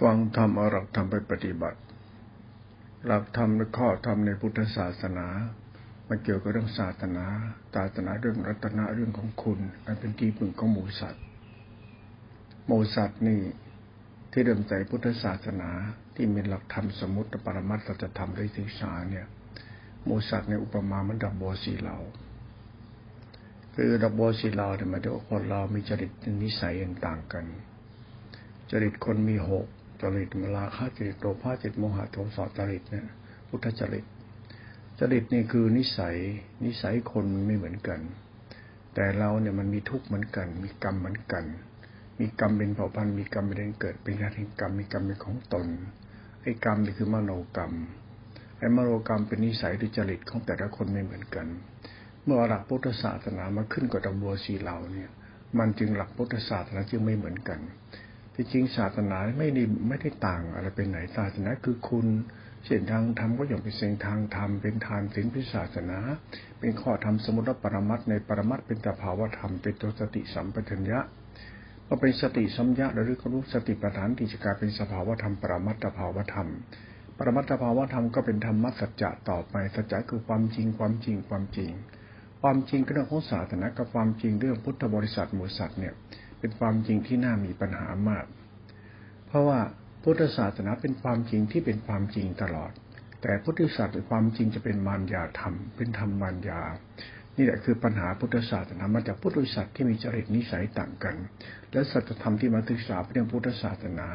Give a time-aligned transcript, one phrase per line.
[0.00, 1.78] ฟังธรรมเอาหลักธรรมไปปฏิบัติ
[3.06, 5.26] หลักธรรมและข้อธรรมในพุทธศาสนา
[6.08, 7.24] มันเกี่ยวกับเรื่องศาสนา
[7.74, 11.22] ศาสนาเรื่องรัตนะเรื่องของคุณอันเป็นที่พึ่งของหมูสัตว์
[12.66, 13.40] หมูสัตว์นี่
[14.32, 15.70] ที่เดิมใจพุทธศาสนา
[16.14, 19.26] ที่มีหลักธรรมสมุติปรมัตถสัจธรรมได้ศึกษาเนี่ย
[20.04, 21.96] หมูสัตว์ในอุปมามันดับบัวสีเหลา
[23.74, 26.12] คือดับบัวสีเหลาเนี่ยหมายถึงว่าคนเรามีจริต
[26.42, 26.74] นิสัย
[27.06, 27.44] ต่างกัน
[28.70, 29.66] จริตคนมีหก
[30.02, 33.06] จริตเวลาฆ่าจริตโลภะจิตโมหะโทสะจริตเนี่ย
[33.48, 34.04] พุทธจริต
[34.98, 36.16] จริตนี่คือนิสัย
[36.64, 38.00] นิสัยคนไม่เหมือนกัน
[38.94, 41.44] แต่เราเนี่ยมันมีทุกข์เหมือนกัน มีกรรมเหมือนกัน
[42.18, 45.66] มีกรรมเป็นเผ่าพันธุ์มีกรรมเป็นเกิดเป็นการแห่งกรรมมีกรรมเป็นของตน
[46.42, 47.72] ไอ้กรรมนี่คือมโนกรรม
[48.58, 51.46] ไอ้มโนกรรมเป็นนิสัยหรือจริตของแต่ละคนไม่เหมือนกัน
[52.24, 55.10] เมื่อหลักพุทธศาสนามาขึ้นกับตำบัวสีเหล่าเนี่ย
[55.58, 57.60] มันจึงหลักพุทธศาสนาจึงไม่เหมือนกัน
[58.40, 62.06] ที่จริงศาสนาไม่ได้ไม่ได้ต่างอะไรเป็นไหนศาสนาคือคุณ
[62.66, 65.98] เส้นทางธรรมก็อย่างเป็นเส้นทางธรรมเป็นทานศีลพิศาสนา
[66.60, 71.00] เป็นข้อธรรมสมุติปรมัตในปรมัตเป็นตภาวธรรมเป็นตัวสติสัมปชัญญะ
[71.88, 76.48] ก็เป็นสติสัมยะหรือก็รู้สติปัฏฐานติจะกลารเป็นสภาวธรรมปรมัตตภาวธรรม
[77.18, 81.70] ปรมัตตภาวธรรมก็เป็นธรรมสัจจะต่อไปสัจจะคือความจริงความจริงความจริง
[82.42, 85.94] ความจริงเรื่องของศาสนากับความจริงเรื่องพุทธบริษัทหมู่สัตว์เนี่ย
[86.40, 88.26] เป็นความจริงที่น่ามีปัญหามาก
[89.26, 89.60] เพราะว่า
[90.02, 92.72] พุทธศาสนาเป็นความจริงที่เป็นความจริงตลอด
[93.22, 96.60] แต่พุทธศาสนาความจริงจะเป็นมารยาธรรม เป็นธรรมมารยา
[97.36, 101.16] นี่แหละคือปัญหาพุทธศาสนามาจากพุทธศาสนาที่มีจริตนิสัยต่างกัน
[101.72, 104.08] และสัจธรรมที่มาศึกษาเรื่องพุทธศาสนา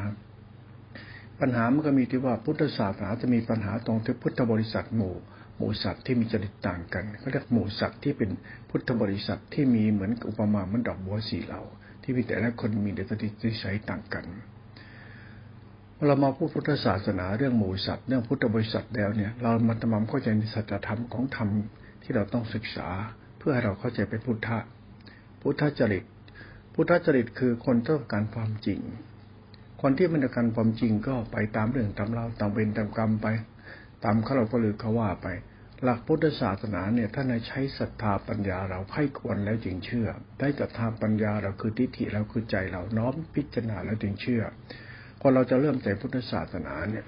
[1.40, 5.14] ปัญหามันก็มีที่ว่าพุทธศาสนาจะมีปัญหาตรงที่พุทธบริษัทหมู่
[5.56, 8.30] หมู่สัตว์ที่มีจริตต่างกันเขาเรียกหมู่สัตว์ที่เป็น
[8.70, 11.62] พุทธบริษัทที่มีเหมือนอุปมาเหมือนดอกบัวสีเหลา
[12.08, 14.24] ที่มีแต่ละคนมีเดชนิสัยต่างกัน
[16.06, 21.48] เรามาพูดพุทธศาสนาเรื่องหมู่สัตว์เรื่องพุทธบริษัทแล้วเนี่ย เรามาทำความเข้าใจในสัจธรรมของธรรม
[22.02, 22.88] ที่เราต้องศึกษา
[23.38, 24.58] เพื่อให้เราเข้าใจเป็นพุทธะ
[25.40, 26.04] พุทธจริต
[26.74, 28.80] พุทธจริตคือคนต้องการความจริง
[29.82, 33.26] คนที่ไม่ต้องการความจริงก็ไปตามเรื่องตามเราตามเวรตามกรรมไป
[34.04, 35.26] ตามเขาเราก็ลือเขาว่าไป
[35.82, 40.08] หลักพุทธศาสนาเนี่ยท่านใช้ศรัทธาปัญญาเราให้ควรแล้วจึงเชื่อ
[40.40, 44.42] ได้ศรัทธาปัญญาเราคือทิฏฐิเราคือใจเราน้อมพิจารณาแล้วจึงเชื่อ
[45.20, 47.04] พอเราจะเริ่มใจพุทธศาสนาเนี่ย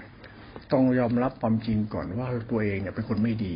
[0.72, 3.54] ต้องยอมรับความจริงก่อนว่าตัวเองเนี่ยเป็นคนไม่ดี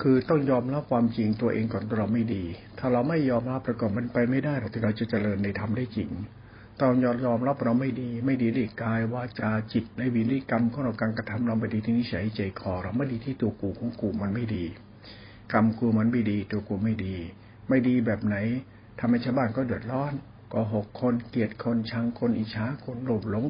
[0.00, 2.44] คือต้องยอมรับความจริงตัวเองก่อนเราไม่ดี
[2.78, 6.10] ถ้าเราไม่ยอมรับประกอบมันไปไม่ได้หรอกที่เราจะเจริญในธรรมได้จริง
[6.80, 14.64] ต้องยอมยอมรับเราไม่ดี ไม่ดีที่กายวาจาจิตในวิริกรรมของเราการกระทำเราไม่ดีที่นิสัยใจคอ เราไม่ดีที่ตัวกูของกูมันไม่ดี
[15.52, 17.16] กรรมกูมันไม่ดี ตัวกูไม่ดี
[17.68, 18.36] ไม่ดีแบบไหน
[18.98, 20.12] ทำให้ชาวบ้านก็เดือดร้อน
[20.52, 23.44] ก็หกคนเกลียดคนชังคนอิจฉาคนโลภหลง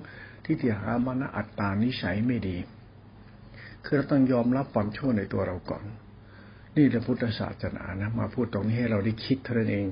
[0.44, 2.56] ที่ที่หามานะอัตตานิสัยไม่ดี
[3.84, 5.84] คือเราต้องยอมรับความชั่วในตัวเราก่อน
[6.76, 9.86] นี่แหละพุทธศาสนานะมาพูดตรงนี้ให้เราได้คิดเท่านั้นเอง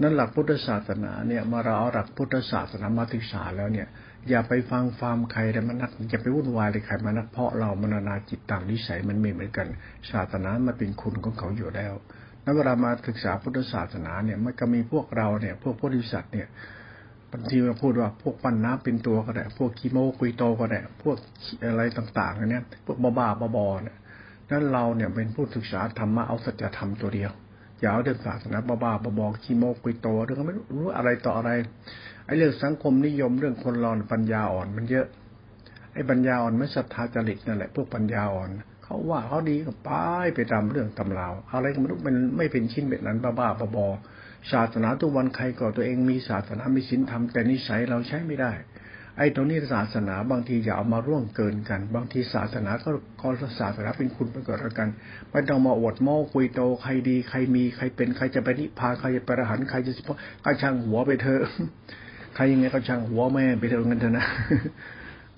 [0.00, 3.88] นั่นหลักพุทธศาสนาเนี่ยมาเราเอาหลักพุทธศาสนามาศึกษาแล้วเนี่ย
[4.28, 9.66] อย่าไปฟังฟาร์มใครแต่มันนักอย่าไปวุ่นวายเลยใครมานักเพราะเรามนานาจิตต่างนิสัยมันไม่เหมือนกัน
[10.10, 11.92] ศาสนามันเป็นคุณของเขาอยู่แล้ว
[12.42, 16.48] แล้วเวลามาศึกษาพุทธศาสนาเนี่ยมันก็มีพวกเราเนี่ย พวกพุทธิสัตว์เนี่ย
[17.32, 21.16] บางทีมาพูดว่าพวกปั้นน้ำเป็นตัวก็ได้พวกคีโมคุยโตก็ได้พวก
[21.70, 23.96] อะไรต่างๆเนี่ยพวกบ้าๆบอๆเนี่ย
[24.50, 27.32] นั้นเราเนี่ยเป็นผู้ศึกษาธรรมะเอาสัจธรรมตัวเดียว
[27.82, 31.50] ย่าเอาเรื่องศาสนาบ้าๆบอๆคีโมคุยโตเรื่องไม่รู้อะไรต่ออะไร
[32.26, 35.06] ไอ้เรื่องสังคมนิยมเรื่องคนรอนปัญญาอ่อนมันเยอะ
[35.94, 38.50] ไอ้ปัญญาอ่อนไม่ศรัทธาจริตนั่นแหละพวกปัญญาอ่อน
[38.84, 48.52] เขาว่าเขาดีก็ป้ายไปตามเรื่องตำราวอะไรก็ไม่รู้มันไม่เป็นชิ้นแบบนั้นบ้าๆบอๆศาสนาทุกวันใครก็ตัวเองมีศาสนามีศีลธรรมแต่นิสัยเราใช้ไม่ได้
[49.18, 52.90] ไอ้ตรงนี้ศาสนาบางทีอย่าเอามาร่วงเกินกัน บางทีศาสนาก็
[53.20, 53.28] คอ
[53.60, 54.88] ศาสนาเป็นคุณไปก่อนกัน
[55.30, 59.92] ไม่ต้องมาอวดโม้คุยโตใครดีใครมีใครเป็นใครจะไปนิพพานใครจะไปรหันใครจะ
[60.44, 61.40] ก็ช่างหัวไปเถอะ
[62.34, 64.26] ใครยังไงก็ช่างหัวแม่ไปเถอะเงินเถอะนะ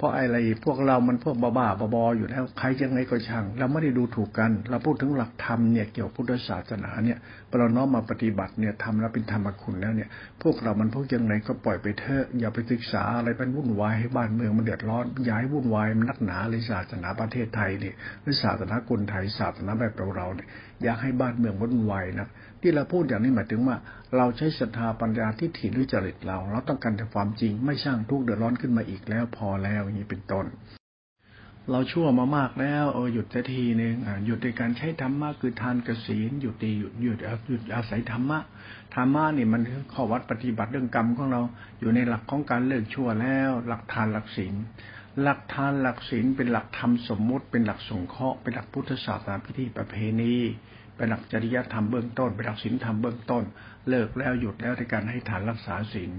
[0.04, 7.18] ราะอะไร พวกเรามันพวกบ้าๆบอๆอยู่แล้วใครยังไงก็ช่าง เราไม่ได้ดูถูกกัน เราพูดถึงหลักธรรมเนี่ยเกี่ยวพุทธศาสนาเนี่ย
[7.58, 10.08] เราน้อมมาปฏิบัติเนี่ยทำแล้วเป็นธรรมคุณแล้วเนี่ย
[10.42, 20.48] พวกเรามันพวกยังไงก็ปล่อยไปเถอะอย่าไปศึกษาอะไรเป็นวุ่นวายให้บ้านเมืองมันเดือดร้อนย้ายวุ่นวายมันนักหนาเลยศาสนาประเทศไทยเนี่ยหรือศาสนาคนไทยศาสนาแบบเราเราเนี่ย
[20.82, 22.28] อยากให้บ้านเมืองวุ่นวายนะ
[22.64, 23.76] ที่เราพูดอย่างนี้หมายถึงว่า
[24.16, 30.46] เราใช้ศรัทธาปัญญาที่ถิ่นหรือจริตเรา เราต้องการแต่ความจริงไม่สร้างทุกข์เดือดร้อนขึ้นมาอีกแล้วพอแล้วอย่างนี้เป็นต้น
[31.70, 33.94] เราชั่วมามากแล้วเออหยุดสักทีหนึ่ง
[34.26, 37.18] หยุดในการใช้ธรรมะคือทานกสีนหยุดดีหยุดหยุด
[37.48, 38.38] หยุดอาศัยธรรมะ
[38.94, 39.62] ธรรมะนี่มัน
[39.92, 41.42] ข้อวัดปฏิบัติเรื่องกรรมของเรา
[41.80, 44.54] อยู่ในหลักของการเลิกชั่วแล้ว หลักทานหลักศีล
[45.22, 50.34] หลักทานหลักศีลเป็นหลักธรรมสมมุติ เป็นหลักสงเคราะห์เป็นหลักพุทธศาสนาพิธีประเพณี
[50.96, 53.44] เป็นหลักจริยธรรมเบื้องต้นเป็นหลักศีลธรรมเบื้องต้น
[53.88, 56.10] เลิกแล้วหยุดแล้วในการให้ทานรักษาศีล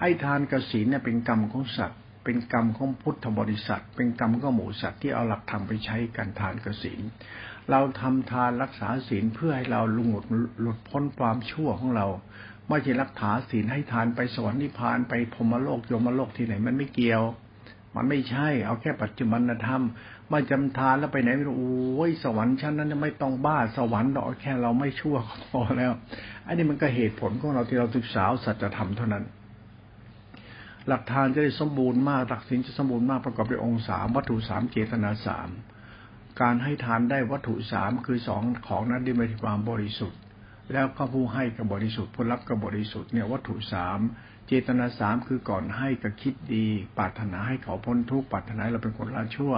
[0.00, 7.00] ไอ้ทานกับศีลเนี่ยเป็นกรรมของสัตว์ เป็นกรรมของพุทธบริษัท เป็นกรรมของหมูสัตว์ที่เอาหลักธรรมไปใช้กันทานกสิน
[7.70, 10.26] เราทำทานรักษาศีลเพื่อให้เราลุงหลุด
[10.60, 12.06] หลุดพ้นความชั่วของเรา
[12.68, 17.22] ไม่ใช่รักษาศีลให้ทานไปสวรรค์นิพพานไปพรมโลกโยมโลกที่ไหนมันไม่เกี่ยว
[17.96, 19.82] มันไม่ใช่ เอาแค่ปัจจุบันธรรม
[20.32, 25.16] ม่จำทานแล้วไปไหนไม่รู้โอ้ยสวรรค์ชั้นนั้นไม่ต้องบ้าสวรรค์ดอกแค่เราไม่ชั่ว
[25.50, 25.92] พอแล้ว
[26.46, 29.24] อันนี้มันก็เหตุผลของเราที่เราศึกษาสัจธรรมเท่านั้น
[30.88, 35.48] หลักทานจะได้สมบูรณ์มากหลักศีลจะสมบูรณ์มากประกอบด้วยองค์สามวัตถุสามเจตนาสาม
[36.40, 40.18] การให้ทานได้วัตถุสามคือสองของนั้นดีมีความบริสุทธิ์
[40.72, 43.98] แล้วก็ผู้ให้กับบริสุทธิ์ผู้รับกับบริสุทธิ์เนี่ยวัตถุสาม
[44.50, 46.66] จตนาสามคือก่อนให้ก็คิดดี
[46.98, 49.54] ปรารถนาให้เขาพ้นทุกข์ปรารถนาเราเป็นคนละชั่ว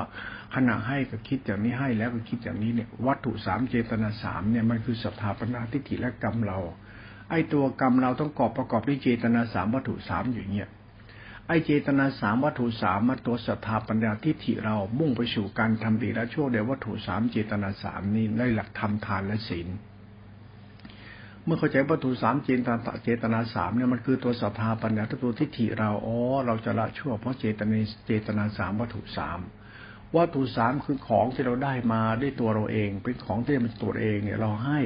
[0.55, 6.59] ขณะให้ก็คิดอย่างนี้ให้แล้วก็คิดอย่างนี้เนี่ย วัตถุสามเจตนาสามเนี่ยมันคือสถาปนาทิฏฐิและกรรมเรา
[7.31, 10.71] ไอ้ตัวกรรมเราต้องกอบประกอบด้วยเจตนาสามวัตถุสามอยู่เงี้ย
[11.49, 19.69] ไอเจตนาสามวัตถุสามมาตัวศรัทธาปัญญาทิฏฐิเรามุ่งไปสู่การทำดีและชั่วเดียววัตถุสามเจตนาสามนี้ในหลักธรรมทานและศีล
[21.45, 29.41] เมื่อเข้าใจวัตถุสามเจตนาเจตนาสามเนี่ยมันคือตัวศรัทธาปัญญาตัวทิฏฐิเราอ๋อเราจะละชั่วเพราะเจตนาเจตนาสามวัตถุสาม
[30.17, 34.81] วัตถุสามคือของที่เราได้มาด้วยตัวเราเอง เป็นของที่เป็นตัวเองเนี่ยเราให้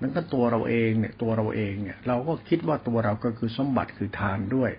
[0.00, 4.70] นั่นก็ตัวเราเองเนี่ยตัวเราเองเนี่ยเราก็คิดว่าตัวเราก็คือสมบัติคือทานด้วย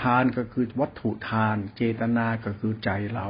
[0.00, 3.28] ทานก็คือวัตถุทาน เจตนาก็คือใจเรา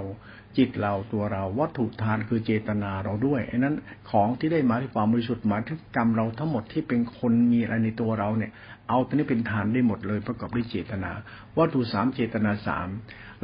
[0.58, 3.75] จิตเราตัวเราวัตถุทานคือเจตนาเราด้วยไอ้นั้น
[4.11, 8.52] ของที่ได้มาที่ความบริสุทธิ์มาที่กรรมเราทั้งหมดที่เป็นคนมีอะไรในตัวเราเนี่ย
[8.88, 11.11] เอาตัวนี้เป็นทานได้หมดเลยประกอบด้วยเจตนา
[11.58, 12.88] วัตถุสามเจตนาสาม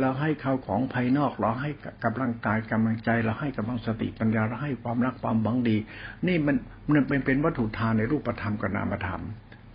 [0.01, 1.71] เราให้ข้าวของภายนอกเราให้
[2.03, 5.77] กับร่างกายกำลังใจเราให้กำลังสติปัญญาเราให้ความรักความบังดี
[6.27, 6.57] นี่มัน
[6.93, 9.23] มันเป็นเป็นวัตถุทานในรูปธรรมกับนามธรรม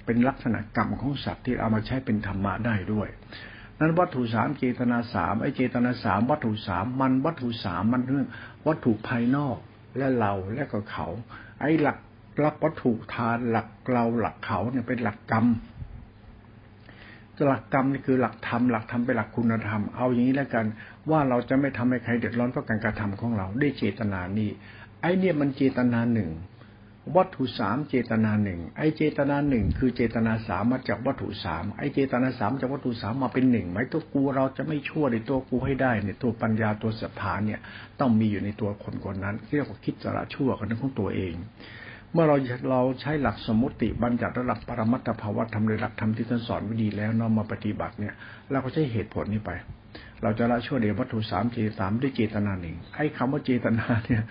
[0.06, 3.08] เป็นลักษณะกรรมของสัตว์ที่เอามาใช้เป็นธรรมะได้ด้วย
[3.82, 8.28] นั้นวัตถุสามเจตนาสามไอเจตนาสามวัตถุสามมันวัตถุสามมันเรื่อง
[8.68, 9.58] วัตถุภายนอก
[9.98, 11.08] และเราและก็เขา
[11.60, 11.98] ไอหลัก
[12.40, 15.48] หลักวัตถุทานหลักเราหลักเขาเนี่ยเป็นหลักกรรม
[17.50, 20.66] หลักกรรมนี่คือหลักธรรมหลักธรรมเป็นหลักคุณธรรม เอาอย่างนี้แล้วกัน
[21.10, 24.50] ว่าเราจะไม่ทำให้ใครเดือดร้อนเพราะการกระทำของเราได้เจตนานี้
[25.02, 26.30] ไอเนี่ยมันเจตนาหนึ่ง
[27.16, 37.60] วัตถุสามเจตนาหนึ่งไอเจตนาหนึ่งคือเจตนาสามมาจากวัตถุสามไอเจตนาสามจากวัตถุสามมาเป็นหนึ่งไหมตัวกูเราจะไม่ชั่วในตัวกูให้ได้ในตัวปัญญาตัวศรัทธาเนี่ย
[38.00, 41.34] ต้องมีอยู่ในตัวคนคนนั้นเรียกว่าคิดสละชั่วกันของตัวเอง
[42.14, 42.38] เมื่อเรา
[42.70, 48.14] เราใช้หลักสมมติบัญญัติหลักปรมัตถภาวะทำในหลักธรรมที่ท่านสอนวิดีแล้วนำมาปฏิบัติเนี่ย
[48.52, 49.52] เราก็ใช้เหตุผลนี้ไป
[50.24, 54.22] เราจะละชั่วเดียววัตถุสามเจตสามด้วยเจตนาหนึ่งไอ้คำว่าเจตนาเนี่ย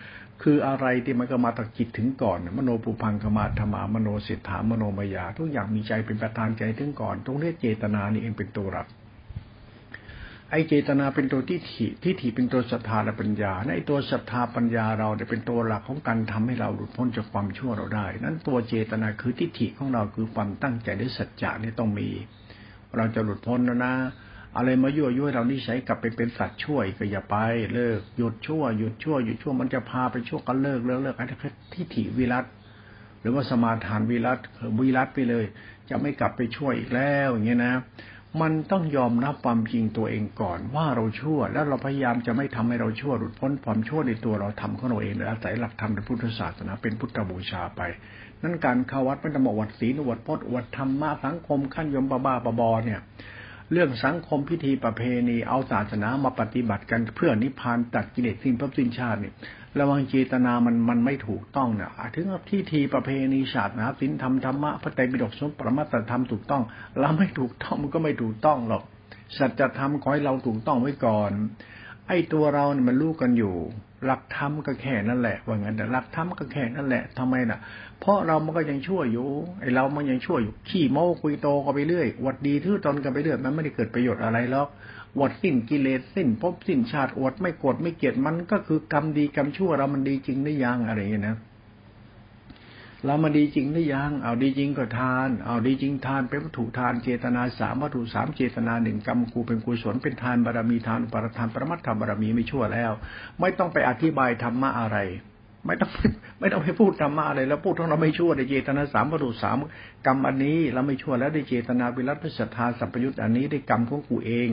[0.42, 8.86] คืออะไรที่มันก็มาตะกิดถึงก่อน มโนปุพังกมาธรรมามโนสิทธามโนมายา ทุกอย่างมีใจเป็นประธานใจถึงก่อน ตรงนี้เจตนานี่เองเป็นตัวหลัก
[10.50, 22.08] ไอเจตนาเป็นตัวที่ถิที่ถิเป็นตัวศรัทธาและปัญญาในตัวศรัทธาปัญญาเราเนี่ยเป็นตัวหลักของการทำให้เราหลุดพ้นจากความชั่วเราได้ นั้นตัวเจตนาคือทิฏฐิของเราคือความตั้งใจและสัจจะนี่ต้องมี
[22.96, 23.94] เราจะหลุดพ้นแล้วนะ
[24.56, 27.36] อะไรมายั่วยุให้เรานิสัยกลับไปเป็นสัตว์ช่วยก็อย่าไป
[27.74, 31.36] เลิกหยุดชั่วหยุดชั่วหยุดชั่วมันจะพาไปชั่วก็เลิกเลิกเลิกอันนี้
[31.72, 32.44] ทิฏฐิวิรัต
[33.20, 34.38] หรือว่าสมาทานวิรัต
[34.80, 35.44] วิรัตไปเลย
[35.90, 37.74] จะไม่กลับไปช่วยอีกแล้วอย่างเงี้ยนะ
[38.40, 47.80] มันต้องยอมรับความจริงตัวเองก่อน ว่าเราชั่ว แล้วเราพยายามจะไม่ทำให้เราชั่วหลุดพ้นความชั่วในตัวเราทำของเราเองโดยอาศัยหลักธรรมในพุทธศาสนาเป็นพุทธบูชาไป
[48.42, 53.00] นั่นการเข้าวัดไม่ต้องบอกวัดศีลวัดพจน์วัดธรรมะสังคมขั้นยมบ้าบ้าบอเนี่ย
[53.72, 59.34] เรื่องสังคมพิธีประเพณีเอาศาสนามาปฏิบัติกันเพื่อนิพพานตัดกิเลสสิ้นภพสิ้นชาติเนี่ย
[59.78, 66.62] ระวังเจตนามันมันไม่ถูกต้องเนี่ยถึงพิธีประเพณีศาสนาศีลธรรมธรรมะพระไตรปิฎกสมปรมัตถธรรมถูกต้อง
[67.00, 68.82] เราไม่ถูกต้องมันก็ไม่ถูกต้องหรอก
[69.38, 71.32] สัจธรรมขอให้เราถูกต้องไว้ก่อน
[72.12, 73.54] ไอ้ตัวเราเนี่ยมันรู้กันอยู่
[74.04, 77.58] หลักธรรมก็แค่นั่นแหละว่างั้นแต่หลักธรรมก็แค่นั่นแหละทำไมน่ะ
[78.00, 79.28] เพราะเรามันก็ยังชั่วอยู่
[79.60, 84.68] ไอ้เรามันยังชั่วอยู่ ขี้โม้คุยโตก็ไปเรื่อย วัดดีทื่อตนกันไปเรื่อย มันไม่ได้เกิดประโยชน์อะไรหรอก
[85.20, 91.36] วัดสิ้นกิเลสสิ้นพบสิ้นชาติอวดไม่กดไม่เกลียดมันก็คือกรรมดีกรรมชั่วเรามันดีจริงได้ยังอะไรอย่างนี้นะ
[93.06, 102.92] เรามาดีจริงหรือยัง เอาดีจริงก็ทาน เอาดีจริงทานเป็นวัตถุทานเจตนาสามวัตถุสามเจตนาหนึ่งกรรมกูเป็นกุศลเป็นทานบารมีทานอุปรทานประมัตถบารมีไม่ชั่วแล้ว
[103.40, 104.98] ไม่ต้องไปอธิบายธรรมะอะไร
[105.66, 105.90] ไม่ต้อง
[106.40, 109.56] ไม่ต้องไปพูดธรรมะอะไรแล้วพูดทั้งเราไม่ชั่วในเจตนาสามวัตถุสาม
[110.06, 114.48] กรรมอันนี้เราไม่ชั่วแล้วได้เจตนาวิรัตศรัทธาสัพยุตอันนี้ได้กรรมของกูเอง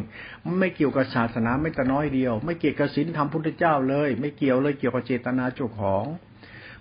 [0.60, 6.06] ไม่เกี่ยวกับศาสนาไม่แต่น้อยเดียว ไม่เกี่ยวกับศีลธรรมพุทธเจ้าเลย ไม่เกี่ยวเลยเกี่ยวกับเจตนาเจ้าของ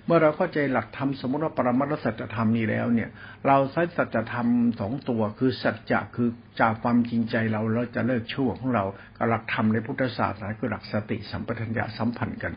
[0.07, 3.11] เมื่อเราเข้าใจหลักธรรมสมมติว่าปรมัตถสัจธรรมนี้แล้วเนี่ย
[3.47, 4.47] เราใช้สัจธรรม
[4.81, 6.29] สองตัวคือสัจจะคือ
[6.61, 8.85] จากความจริงใจเราเราจะเลิกชั่วของเรา
[9.17, 12.53] กับหลักธรรมในพุทธศาสนาคือหลักสติสัมปทัญญะสัมพันธ์กัน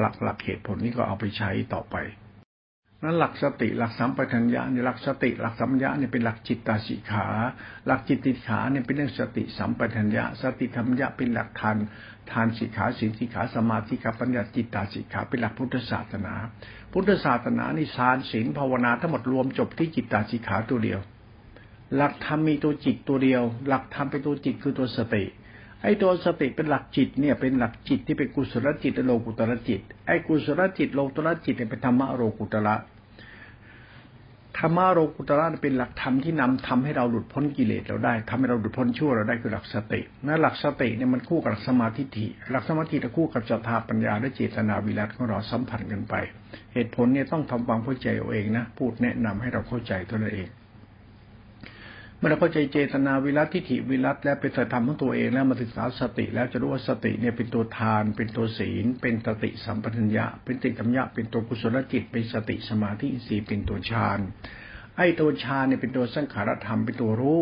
[0.00, 1.96] หลักหลักเหตุผลนี้ก็เอาไปใช้ต่อไป
[3.02, 7.26] นั้นหลักสติหลักสัมปทัญญะเนี่ยหลักสติหลักสัมญาเนี่ยเป็นหลักจิตตาสิขา
[7.86, 11.76] หลักจิตติขาเนี่ยเป็นเรื่องสติสัมปทัญญะ สติธรรมญะเป็นหลักทาน
[12.30, 16.34] ทานสิขาศีลสิขาสมาธิขาปัญญาจิตตาสิขาเป็นหลักพุทธศาสนา
[16.92, 21.00] พุทธศาสนานี่ฌานศีลภาวนาทั้งหมดรวมจบที่จิตตาสิขาตัวเดียว
[21.96, 25.24] หลักธรรมมีตัวจิตตัวเดียว หลักธรรมเป็นตัวจิตคือตัวสติ
[25.82, 32.74] ไอ้ตัวสติเป็นหลักจิตเนี่ยเป็นหลักจิตที่เป็นกุศลจิตโลกุตระจิต ไอ้กุศลจิตโลกุตระจิตเนี่ยเป็นธรรมะโลกุตระ
[34.58, 46.14] ธรรมะโลกุตระเป็นหลักธรรมที่นำทำให้เราหลุดพ้นกิเลสเราได้ทำให้เราหลุดพ้นชั่วเราได้คือหลักสตินั่นหลักสติเนี่ยมันคู่กับหลักสมาธิิหลักสมาธิจะคู่กับจตาปัญญาและเจตนาวิรัตของเราสัมพันธ์กันไป
[46.74, 50.48] เหตุผลเนี่ยต้องทำความเข้าใจเอาเองนะ พูดแนะนำให้เราเข้าใจตัวเอง
[52.24, 64.18] มื่อเราเข้าใจเจตนาวิรัติทิฏฐิวิรัติและเป็นสัจธรรมของตัวเองแล้วมาศึกษาสติ แล้วจะรู้ว่าสติเนี่ยเป็นตัวทาน เป็นตัวศีล เป็นสติสัมปทัญญะ เป็นติกัมยะ เป็นตัวกุศลจิต เป็นสติสมาธิอินทรีย์เป็นตัวฌาน
[64.96, 67.40] ไอ้ตัวฌานเนี่ยเป็นตัวสังขารธรรมเป็นตัวรู้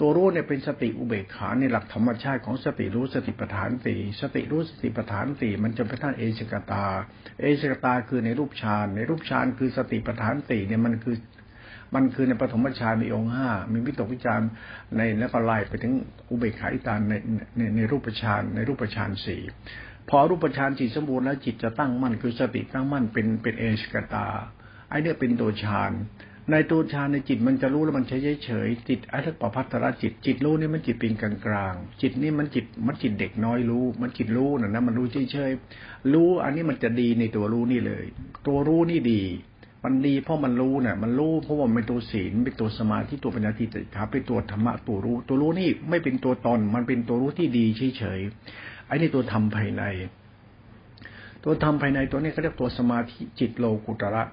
[0.00, 6.86] ตัวรู้เนี่ยเป็นสติอุเบกขาในหลักธรรมชาติของสติรู้สติปัฏฐานสี่สติรู้สติปัฏฐานสี่มันจะเป็นท่านเอชกตา
[7.40, 11.16] เอชกตาคือในรูปฌานในรูปฌานคือสติปัฏฐานสี่เนี่ยมันคือ
[11.94, 14.40] มันคือในปฐมฌานมีองค์ห้ามีวิตกวิจาร
[14.96, 15.94] ในแล้วก็ไล่ไปถึง
[16.30, 17.14] อุเบกขาอิตานใน
[17.56, 19.42] ในในรูปฌานในรูปฌานสี่
[20.08, 24.26] พอรูปฌานจิตสมบูรณ์แล้วจิตจะตั้งมั่นคือสติตั้งมั่นเป็นเป็นเอชกตา
[24.88, 25.92] ไอเนี่ยเป็นตัวฌาน
[26.50, 35.50] ในตัวฌานในจิตมันจะรู้แล้วมันเฉยเฉยจิตอัตปพัทระจิตจิตรู้นี่มันจิตเป็นกลางกลางจิตนี่มันจิตมันจิตเด็กน้อยรู้ มันจิตรู้นะนะมันรู้เฉยเฉย
[36.12, 38.04] รู้อันนี้มันจะดีในตัวรู้นี่เลย
[38.46, 39.22] ตัวรู้นี่ดี
[39.84, 47.64] มันดีเพราะมันรู้เนี่ยมันรู้เพราะว่ามันเป็นตัวศีลเป็นตัวสมาธิตัวปัญญาที่ติครับเป็นตัวธรรมะตัวรู้ ตัวรู้นี่ไม่เป็นตัวตน มันเป็นตัวรู้ที่ดี
[47.98, 49.82] เฉยๆไอ้นี่ตัวธรรมภายใน
[51.44, 54.24] ตัวธรรมภายในตัวนี้เขาเรียกตัวสมาธิจิตโลกุตระ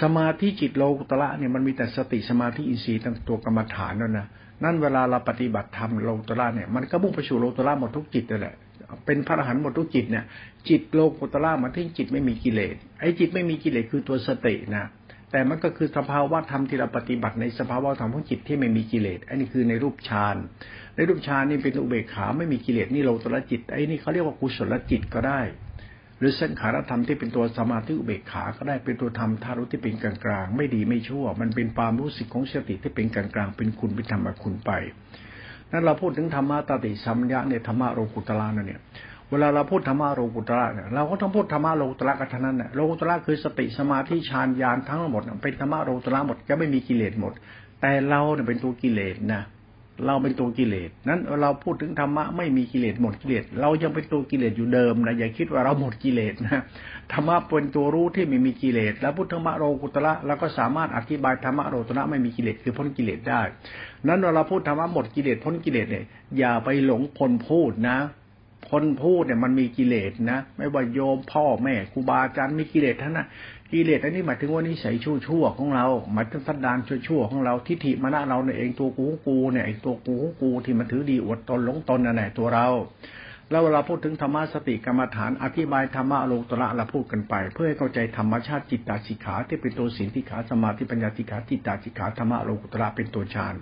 [0.00, 4.26] สมาธิจิตโลกุตระเนี่ยมันมีแต่สติสมาธิอินทรีย์ตั้งตัวกรรมฐานนั่นนะ
[4.64, 8.54] นั่นเวลาเราปฏิบัติธรรมโลกุตระเนี่ยมันก็มุ่งไปสู่โลกุตระหมดทุกจิตนั่นแหละ
[9.06, 10.24] เป็นพระอรหันต์หมดทุกจิตเนี่ย
[10.68, 14.86] จิตโลกุตระมาที่จิตไม่มีกิเลสไอ้จิตไม่มีกิเลสคือตัวสตินะ
[15.32, 20.36] แต่มันก็คือสภาวะธรรมที่เราปฏิบัติในสภาวะธรรมของจิตที่ไม่มีกิเลสอันนี้คือในรูปฌาน
[20.96, 25.40] ในรูปฌานนี่เป็นอุเบกขาไม่มีกิเลสนี่โลตระจิตไอ้นี่เขาเรียกว่ากุศลจิตก็ได้
[26.18, 34.72] หรือสังขารธรรมที่เป็นตัวสมาธิอุเบกขาก็ได้เป็นตัวธรรมทารุที่เป็นกลางกลางไม่ดีไม่ชั่ว มันเป็นความรู้สึกของสติที่เป็นกลางกลางเป็นคุณเป็นธรรมคุณไป
[35.72, 38.80] นั้นเราพูดถึงธรรมะตติสัมยะเนี่ยธรรมะโลกุตละนั่นเนี่ย
[39.30, 47.32] เวลาเราพูดธรรมะโลกุตระเนี่ยเราก็ต้องพูดธรรมะโลกุตระกันทั้งนั้นเนี่ยโลกุตระคือสติสมาธิฌานญาณทั้งหมดเป็นธรรมะโลกุตระหมดจะไม่มีกิเลสหมด
[47.80, 49.42] แต่เราเนี่ยเป็นตัวกิเลสนะ
[50.06, 56.60] เราเป็นตัวกิเลสนั้นเราพูดถึงธรรมะไม่มีกิเลสหมดกิเลสเรายังเป็นตัวกิเลสอยู่เดิมนะอย่าคิดว่าเราหมดกิเลสนะ
[57.12, 63.40] ธรรมะเป็นตัวรู้ที่ไม่มีกิเลสแล้วพุทธธรรมะโลกุตระเราก็สามารถอธิบายธรรมะโลกุตระไม่มีกิเลสคือพ้นกิเลสได้
[64.06, 66.04] นั้นเราพูดธรรมะหมดกิเลสพ้นกิเลสเนี่ย
[66.38, 67.98] อย่าไปหลงคนพูดนะ
[68.70, 73.26] คนพูดเนี่ยมันมีกิเลสนะ ไม่ว่าโยมพ่อแม่ครูบาอาจารย์มีกิเลสท่านนะ
[73.72, 82.66] กิเลสอันนี้หมายถึงว่านิสัยชั่วชั่วของเราหมายถึงสันดานชั่วชั่วของเราทิฏฐิมานะเราเนี่ยเองตัวกูกูเนี่ยไอ้ตัวกูกูที่มันถือดีอวดตนหลงตนนั่นแหละตัวเรา
[83.50, 93.54] แล้วเวลาพูดถึงธรรมะสติกรรมฐานอธิบายธรรมะโลตระเราพูดกันไป เพื่อให้เข้าใจธรรมชาติจิตตาสิกขาที่เป็นตัวศีลที่ขาสมาธิปัญญาสิขาจิตตาสิกขาธรรมะโลกุตระเป็นตัวฌาน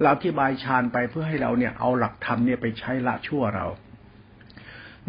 [0.00, 3.66] เราอธิบายฌานไปเพื่อให้เราเนี่ยเอาหลักธรรมเนี่ยไปใช้ละชั่วเรา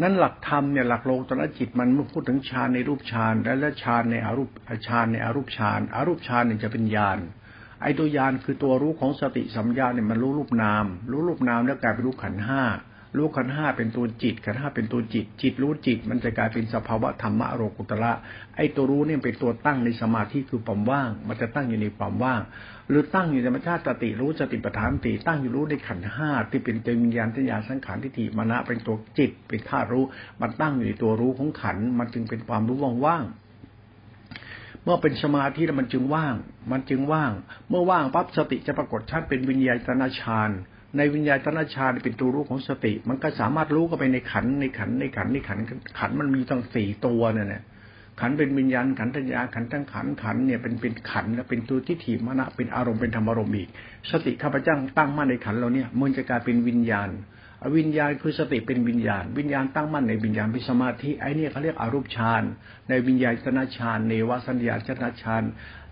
[0.02, 4.50] นั้นหลักธรรมเนี่ยหลักโลกตระจิตมันพูดถึงฌานในรูปฌานและและฌานในอารูป
[4.86, 7.18] ฌานในอารูปฌานอารูปฌานเนี่ยจะเป็นญาณ
[7.82, 12.62] ไอ้ตัวญาณคือตัวรู้ของสติสัมยาเนี่ยมันรู้รูปนาม รู้รูปนามแล้วกลายเป็นรู้ขันห้า
[13.16, 18.12] รู้ขันห้าเป็นตัวจิตขันห้าเป็นตัวจิต จิตรู้จิต มันจะกลายเป็นสภาวะธรรมะโรกุตระ
[18.56, 22.40] ไอ้ตัวรู้เนี่ยเป็นตัวตั้งในสมาธิคือความว่าง มันจะตั้งอยู่ในความว่าง
[22.88, 30.04] หรือตั้งอยู่ในธรรมชาติสติรู้สติปัฏฐานติตั้งอยู่รู้ในขันห้าที่เป็นตัววิญญาณทัญญาสังขารทิฏฐิมณะเป็นตัวจิตเป็นธาตุรู้
[30.40, 36.34] มันตั้งอยู่ในตัวรู้ของขันมันจึงเป็นความรู้ว่างๆเมื่อเป็นสมาธิแล้วมันจึงว่าง
[36.72, 37.32] มันจึงว่าง
[37.70, 40.50] เมื่อว่างปั๊บสติจะปรากฏชัดเป็นวิญญาณตนาฌาน
[40.96, 45.58] ในวิญญาณตนาฌานเป็นตัวรู้ของสติ มันก็สามารถรู้เข้าไปในขันในขันในขันในขัน
[45.98, 47.62] ขันมันมีตั้งสี่ตัวเนี่ย
[48.20, 53.68] ขันเป็นวิญญาณขันธัญญาขันทั้งขันขันเนี่ยเป็นเป็นขันและเป็นตัวที่ถีมณะเป็นอารมณ์เป็นธรรมอารมณ์อีก
[54.10, 57.10] สติข้าพเจ้าตั้งมั่นในขันเราเนี่ยมันจะกลายเป็นวิญญาณ
[57.76, 62.42] วิญญาณคือสติเป็นวิญญาณ วิญญาณตั้งมั่นในวิญญาณเป็นสมาธิไอ้นี่เขาเรียกอรูปฌาน
[62.88, 65.42] ในวิญญาณตนาฌานเนวสัญญาชนะฌาน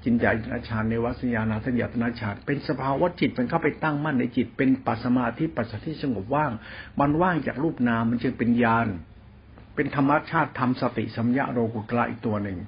[0.05, 0.37] จินญาณ
[0.69, 6.53] ฌานเนวสัญญาณสัญญาตนาฌานเป็นสภาวะจิตมันเข้าไปตั้งมั่นในจิต เป็นปัสมาธิปัสสติสงบว่าง
[7.01, 8.89] มันว่างจากรูปนามมันจึงเป็นญาณ
[9.75, 12.59] เป็นธรรมชาติธรรมสติสัมยาโรกุตระอีกตัวหนึ่ง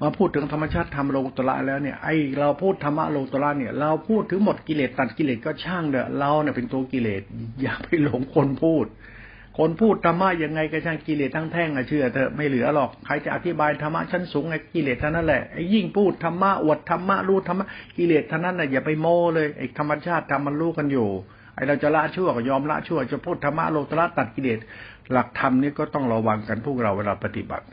[0.00, 2.08] มาพูดถึงธรรมชาติธรรมโลกุตระแล้วเนี่ยไอ
[2.38, 7.22] เราพูดธรรมะโลกุตระเนี่ยเราพูดถึงหมดกิเลสตัดกิเลสก็ช่างเด้อเราเนี่ยเป็นตัวกิเลส
[7.62, 8.86] อย่าไปหลงคนพูด
[9.58, 21.08] คนพูดธรรมะยังไงก็ช่างกิเลสทั้งแท่งอะเชื่อเถอะไม่เหลือหรอกใครจะอธิบายธรรมะชั้นสูงไอ้กิเลสท่านั้นแหละไอ้ยิ่งพูดธรรมะอวดธรรมะรู้ธรรมะกิเลสท่านั้นน่ะอย่าไปโม้เลยไอ้ธรรมชาติธรรมมันรู้กันอยู่
[21.68, 24.58] เราจะละชั่วก็ยอมละชั่ว จะพูดธรรมะโลตระตัดกิเลส
[25.12, 27.66] หลักธรรมนี่ก็ต้องระวังกันพวกเราเวลาปฏิบัติ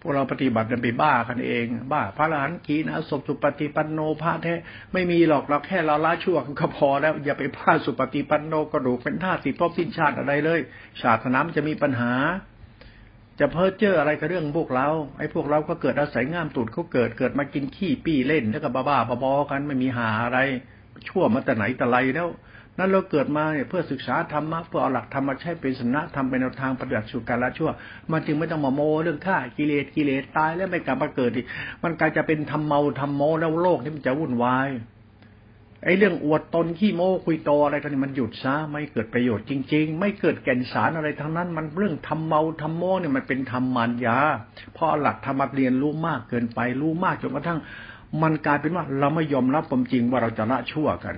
[0.00, 4.54] พวกเราปฏิบัติกันไปบ้ากันเอง บ้าพระอรหันต์ขีนะศพสุปฏิปันโนพระแท้
[4.92, 10.60] ไม่มีหรอกเราแค่เราละชั่วก็พอแล้ว อย่าไปพลาดสุปฏิปันโนกระดูกเป็นท่าสิพบสิ้นชาติอะไรเลย
[11.02, 12.12] ศาสนาจะมีปัญหา
[13.40, 14.88] จะเพ้อเจ้ออะไรกับเรื่องพวกเรา
[15.18, 20.38] ไอ้พวกเราก็เกิดอาศัยง่ามตูดเขาเกิดเกิดมากินขี้ปี้เล่นแล้วก็บ้าๆบอๆกันไม่มีหาอะไร
[21.08, 22.28] ชั่วมาแต่ไหนแต่ไรแล้ว
[22.78, 27.70] นั้นเราเกิดมาเนี่ยเพื่อศึกษาธรรมะเพื่อเอาหลักธรรมมาใช้เป็นสนะทำเป็นแนวทางปฏิบัติสู่การละชั่ว
[28.12, 31.46] มันจึงไม่ต้องมาโมเรื่องฆ่ากิเลสกิเลสตายแล้วไม่กลับมาเกิดอีก
[31.82, 34.68] มันกลายจะเป็นทำเมาทำโมแล้วโลกนี่มันจะวุ่นวาย
[35.84, 44.18] ไอ้เรื่องอวดตนขี้โม้คุยโตอะไรกันนี่มันหยุดซะไม่เกิดประโยชน์จริง ๆ ไม่เกิดแก่นสารอะไรทั้งนั้น มันเรื่องทำเมาทำโม้เนี่ยมันเป็นธรรมานยา
[44.76, 47.58] พราะหลักธรรมะเรียนรู้มากเกินไปรู้มากจนกระทั่ง
[48.22, 51.16] มันกลายเป็นว่าเราไม่ยอมรับความจริงว่าเราจะละชั่วกัน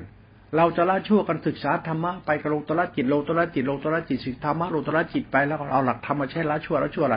[0.57, 7.17] เราจะละชั่วกันศึกษาธรรมะไปกระโลตระจิตโลตระจิตโลตระจิตสิธรรมะโลตระจิตไปแล้วเอาหลักธรรมมาใช้ละชั่วละชั่วอะไร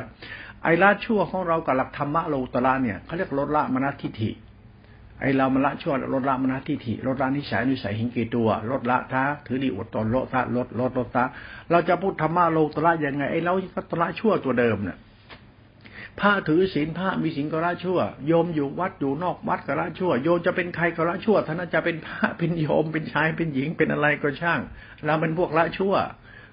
[0.64, 4.32] ไอ้ละชั่วของเรากับหลักธรรมะโลตระเนี่ยเขาเรียกลดละมณฑิฐิ
[5.22, 11.26] ไอ้เรามาละชั่วลดละมณฑิฐิลดละนิสัยนิสัยหิงกีตัวลดละท้าถือดีอดตนลดละลดลดลดตา
[11.72, 13.54] เราจะพูดธรรมะโลตระยังไงไอ้เรา
[13.90, 14.98] ก็ละชั่วตัวเดิมเนี่ย
[16.20, 24.60] พระถือศีลพระมีศีลก็ละชั่ว โยมอยู่วัดอยู่นอกวัดก็ละชั่ว โยมจะเป็นใครก็ละชั่วท่านจะเป็นพระเป็นโยมเป็นชายเป็นหญิงเป็นอะไรก็ช่าง
[25.06, 25.96] เราเป็นพวกละชั่ว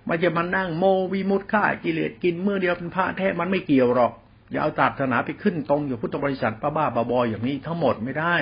[0.09, 4.12] มันจะมานั่งโมวิมุตฆ่ากิเลสกินเมื่อเดียวเป็นพระแท้มันไม่เกี่ยวหรอก
[4.53, 8.37] อย่าเอาศาสนาไปขึ้นตรงอยู่พุทธบริษัทป้าบ้าบออย่างนี้ทั้งหมดไม่ได้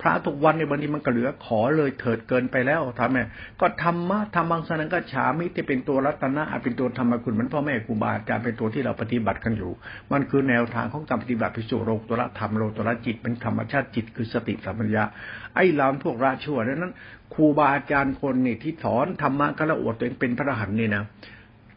[0.00, 3.18] พระทุกวันในบางทีมันก็เหลือขอเลยเถิดเกินไปแล้วทำไม
[3.60, 9.70] ก็ธรรมะธรรมังสนังก็ฉามิที่เป็นตัวรัตนะเป็นตัวธรรมคุณเหมือนพ่อแม่ครูบาอาจารย์เป็นตัวที่เราปฏิบัติกันอยู่
[10.12, 15.04] มันคือแนวทางของการปฏิบัติพิสูจน์โลตัวละธรรมโลตัวละจิตเป็นธรรมชาติจิตคือสติสัมปัญญะ
[15.54, 16.94] ไอ้เราพวกราชั่วนั้น
[17.34, 21.02] ครูบาอาจารย์คนนี่ที่สอนธรรมะก็ละอวดตัวเองเป็นพระอรหันต์นี่นะ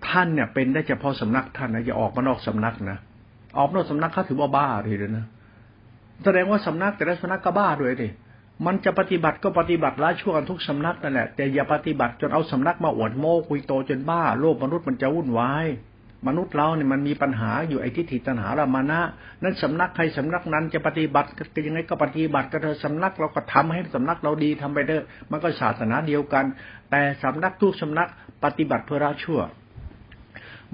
[0.07, 2.97] ท่านเนี่ยเป็นได้เฉพาะสำนักท่านนะอย่าออกมานอกสำนักนะ
[3.57, 5.25] ออกนอกสำนักเขาถือว่าบ้าเลยนะ
[6.23, 8.07] แสดงว่าสำนักแต่ละสำนักก็บ้าด้วยดิ
[8.65, 15.67] มันจะปฏิบัติก็ปฏิบัติละชั่วกันทุกสำนักนั่นแหละแต่อย่าปฏิบัติจนเอาสำนักมาอวดโม้คุยโตจนบ้าโลกมนุษย์มันจะวุ่นวาย
[16.27, 18.99] มนุษย์เราเนี่ยมันมีปัญหาอยู่ไอ้ทิฏฐิตัณหาละมานะ
[19.43, 25.01] นั้นสำนักใครสำนักนั้นจะปฏิบัติก็ยังไงก็ปฏิบัติก็เธอสำนักเราก็ทำให้สำนักเราดีทำไปเด้อ
[25.31, 26.45] มันก็ศาสนาเดียวกัน
[26.91, 28.07] แต่สำนักทุกสำนัก
[28.43, 29.39] ปฏิบัติเพื่อละชั่ว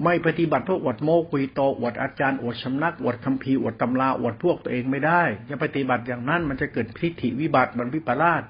[0.02, 8.42] ไม่ปฏิบัติเพื่ออวดโมกุยโตอวดอาจารย์อวดสำนักอวดคำพีอวดตำราอวดพวกตัวเองไม่ได้จะปฏิบัติอย่างนั้นมันจะเกิดพิธีวิบัติมันวิปลาส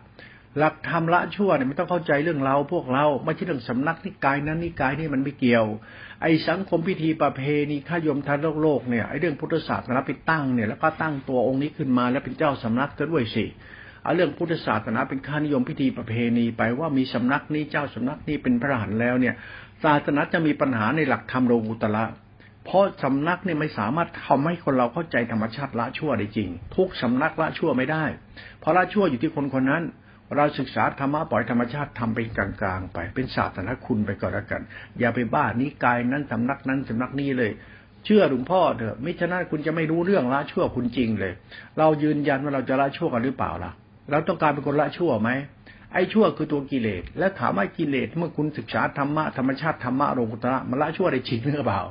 [0.59, 5.67] หลักธรรมละชั่วเนี่ยไม่ต้องเข้าใจเรื่องเราพวกเราไม่ใช่เรื่องสำนักนิกายนั้นนิกายนี่มันไม่เกี่ยว
[6.23, 13.45] ไอ้สังคมพิธีประเพณีข้ายมทานโลกโลกเนี่ยไอ้เรื่องพุทธศาสนาไปตั้งเนี่ยแล้วก็ตั้งตัวองค์นี้ขึ้นมาแล้วเป็นเจ้าสำนักก็ด้วยสิ
[14.03, 19.35] เอาเรื่องพุทธศาสนาเป็นค่านิยมพิธีประเพณีไปว่ามีสำนักนี้เจ้าสำนักนี้เป็นพระหันแล้วเนี่ย
[19.85, 22.05] ศาสนาจะมีปัญหาในหลักธรรมโลกุตละ
[22.65, 28.05] เพราะสำนักเนี่ยไม่สามารถทำให้คนเราเข้าใจธรรมชาติละชั่วได้จริง ทุกสำนักละชั่วไม่ได้
[28.61, 29.83] เพราะละชั่วอยู่ที่คนคนนั้น
[30.37, 34.63] เราศึกษาธรรมะปล่อยธรรมชาติทำเป็นกลางๆไป เป็นศาสนาคุณไปก่อนแล้วกัน
[34.99, 37.51] อย่าไปบ้านิกายนั้นสำนักนั้นสำนักนี้เลย
[38.05, 41.33] เชื่อหลวงพ่อเถอะม่ฉะนั้นคุณจะไม่รู้เรื่องละชั่วคุณจริงเลย
[41.79, 43.73] เรายืนยันว่าเราจะละชั่วกันหรือเปล่าล่ะ
[44.11, 45.31] เราต้องการเป็นคนละชั่วไหม
[45.95, 51.83] ไอ้ชั่วคือตัวกิเลส และถามว่ากิเลสเมื่อคุณศึกษาธรรมะธรรมชาติธรรมะโลกุตระมันละชั่วได้จริงหรือเปล่า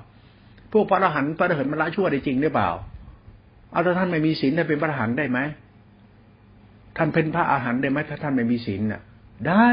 [0.72, 2.70] พวกพระอรหันต์พระอรหันต์มันละชั่วได้จริงหรือเปล่า
[3.72, 5.40] เอาถ้าท่านไม่มีศีลท่านเป็นพระอรหันต์ได้ไหม
[6.98, 9.02] ท่านเป็นพระอรหันต์ได้ไหมถ้าท่านไม่มีศีลน่ะ
[9.48, 9.68] ได้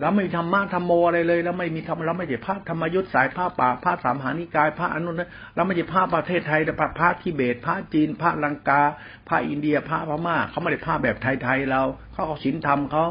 [0.00, 5.22] เราไม่ธรรมะธรรมโมอะไรเลยเราไม่มีธรรมเราไม่ใช่พระธรรมยุทธสายพระป่าพระสามหานิกายพระอนุน
[5.54, 8.82] เราไม่ใช่พระประเทศไทยแต่พระทิเบต พระจีน พระลังกา
[9.28, 13.04] พระอินเดีย พระพม่าเขาไม่ได้พระแบบไทยๆเราเขาเอาศีลธรรมเขา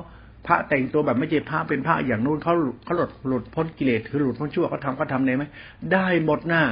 [0.48, 5.44] พระแต่งตัวแบบไม่ใช่พระเป็นพระอย่างนู้นเขาเขาหลุดหลุดพ้นกิเลสคือหลุดพ้นชั่วเขาทำเขาทำได้ไหม
[5.94, 6.64] ได้หมดหน้า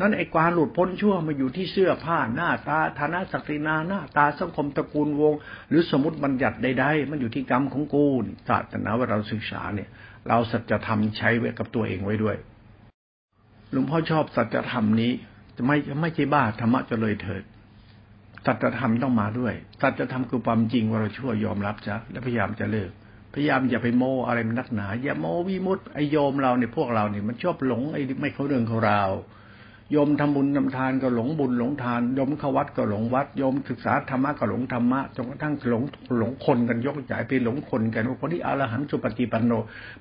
[0.00, 5.34] นั้นไอ้ความหลุดพ้นชั่วมาอยู่ที่เสื้อผ้าหน้าตาฐานะศักดินาหน้าตาสังคมตระกูลวง
[5.68, 8.06] หรือสมมติบัญญัติใดๆมันอยู่ที่กรรมของกู
[8.48, 9.88] ศาสนาว่าเราศึกษาเนี่ย
[10.28, 12.36] เราสัจธรรมใช้ไว้กับตัวเองไว้ด้วย
[13.72, 15.12] หลวงพ่อชอบสัจธรรมนี้
[15.56, 17.42] จะไม่ไม่ใช่บ้าธรรมะจะเลยเถิด
[18.46, 22.90] สัจธรรมต้องมาด้วยสัจธรรมคือความจริงว่าเราชั่วยอมรับจ้ะและพยายามจะเลิก
[23.34, 29.02] พยายามอย่าไปโมอะไรมันนักหนา อย่าโมวิมุตไอโยมเราเนี่ยพวกเราเนี่ยมันชอบหลงไอ้ไม่เขาเรื่องของเรา
[29.92, 35.82] โยมทำบุญทำทานก็หลงบุญหลงทานโยมเข้าวัดก็หลงวัดโยมศึกษาธรรมะก็หลงธรรมะจนกระทั่งหลง
[36.18, 39.52] หลงคนกันยกใหญ่ไปหลงคนกันว่าคนที่อรหันต์สุปฏิปันโน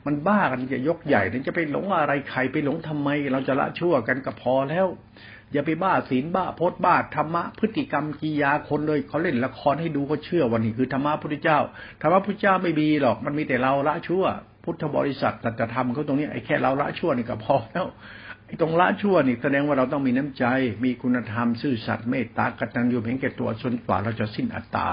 [0.06, 4.88] มันบ้ากันจะยกใหญ่เนี่ยจะไปหลงอะไรใครไปหลงทำไม เราจะละชั่วกันก็พอแล้ว
[5.54, 11.60] อย่าไปบ้าศีลบ้าพจน์บ้าธรรมะพฤติกรรมกิยาคนเลยเขาเล่นละครให้ดูก็เชื่อวันนี้คือธรรมะพุทธเจ้า
[12.02, 14.26] ธรรมะพุทธเจ้าไม่มีหรอกมันมีแต่เราละชั่ว
[14.64, 17.88] พุทธบริษัทแต่จะทำเขาตรงนี้ไอ้แค่เราละชั่วนี่ก็พอแล้ว
[18.62, 20.46] ตรงละชั่วนี่แสดงว่าเราต้องมีน้ำใจ
[20.84, 24.88] มีคุณธรรมซื่อสัตย์เมตตากตัญญูเห็นแก่ตัวจนกว่าเราจะสิ้นอัตตา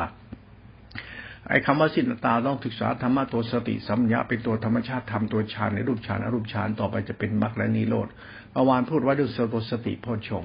[1.48, 8.08] ไอ้คำว่าสิ้นอัตตาต้องศึกษาธรรมะตัวสติสัมยาเป็นตัวธรรมชาติธรรมตัวฌานในรูปฌานอรูปฌานต่อไปจะเป็นมรรคและนิโรธ
[8.52, 10.44] เมื่อวานพูดว่าด้วยตัวสติโพชง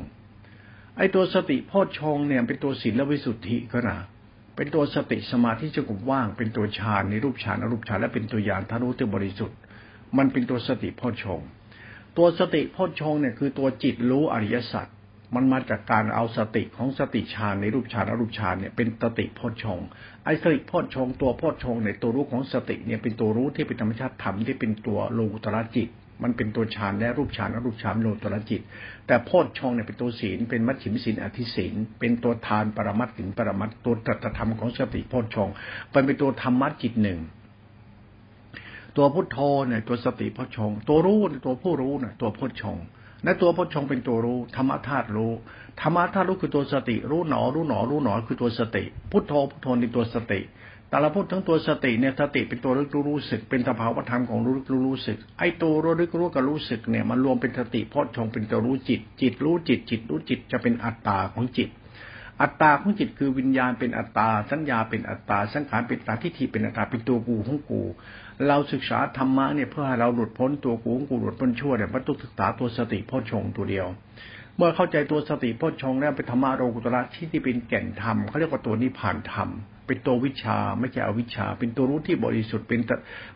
[0.98, 4.00] ไอ้ตัวสติโพชงเนี่ยเป็นตัวศีลวิสุทธิก็นะ
[4.56, 9.58] เป็นตัวสติสมาธิสงบว่าง เป็นตัวฌานในรูปฌานอรูปฌานและเป็นตัวญาณทารุที่บริสุทธิ์
[10.18, 11.39] มันเป็นตัวสติโพชง
[12.18, 14.88] ตัวสติโพชงเนี่ยคือตัวจิตรู้อริยสัจ
[15.36, 19.80] มันมาจากการเอาสติของสติฌานในรูปฌานอรูปฌานเนี่ยเป็นสติโพชง
[20.26, 25.89] ไอ้สติโพชงตัวโพชงในตัวรู้ของสติเนี่ยเป็นตัวรู้ที่เป็นธรรมชาติธรรมที่เป็นตัวโลกุตระจิต
[26.23, 28.62] มันเป็นตัวฌานและรูปฌานอรูปฌานโลตระจิต
[29.08, 35.49] แต่โพชฌงเนี่ยเป็นตัวศีลเป็นมัชฌิมศีลอธิศีลเป็นตัวทานปรมัตถึงปรมัตตัวตถธรรมของสติโพชฌง
[35.91, 37.19] เป็นตัวธรรมะจิตหนึ่ง
[38.97, 42.78] ตัวพุทโธเนี่ยตัวสติพชง ตัวรู้ตัวผู้รู้เนี่ยตัวพชง
[43.23, 45.32] ในตัวพชงเป็นตัวรู้ธรรมธาตุรู้
[45.82, 50.39] ธรรมธาตุรู้คือตัวสติ รู้หนอ รู้หนอ รู้หนอคือตัวสติ พุทโธพุทโธในตัวสติ
[50.89, 61.69] แต่เราพูดทั้งตัวสติเนี่ยสติเป็นตัวรู้รู้สึก เป็นสภาวธรรมของรู้รู้รู้สึก ไอ้ตัวรู้รู้รู้กับรู้สึกเนี่ยมันรวมเป็นสติพุทชงเป็นตัวรู้จิต จิตรู้จิต จิตรู้จิตจะเป็นอัตตาของจิต
[62.41, 67.82] อัตตาของจิตคือวิญญาณเป็นอัตตา สัญญาเป็นอัตตา สังขารเป็นอัตตาทิฏฐิเป็นอัตตาเป็นตัวกูของกู
[68.48, 73.88] เราศึกษาธรรมะเนี่ยเพื่อให้เราหลุดพ้นตัวกูของกูหลุดพ้นชั่วเนี่ยมันต้องศึกษาตัวสติโพชงตัวเดียว
[74.58, 79.50] เมื่อเข้าใจตัวสติโพชงแล้วเป็นธรรมะโลกุตระที่ที่เป็นแก่นธรรมเขาเรียกว่าตัวนิพพานธรรม
[79.88, 82.80] เป็นตัววิชาไม่ใช่อวิชา เป็นตัวรู้ที่บริสุทธิ์เป็น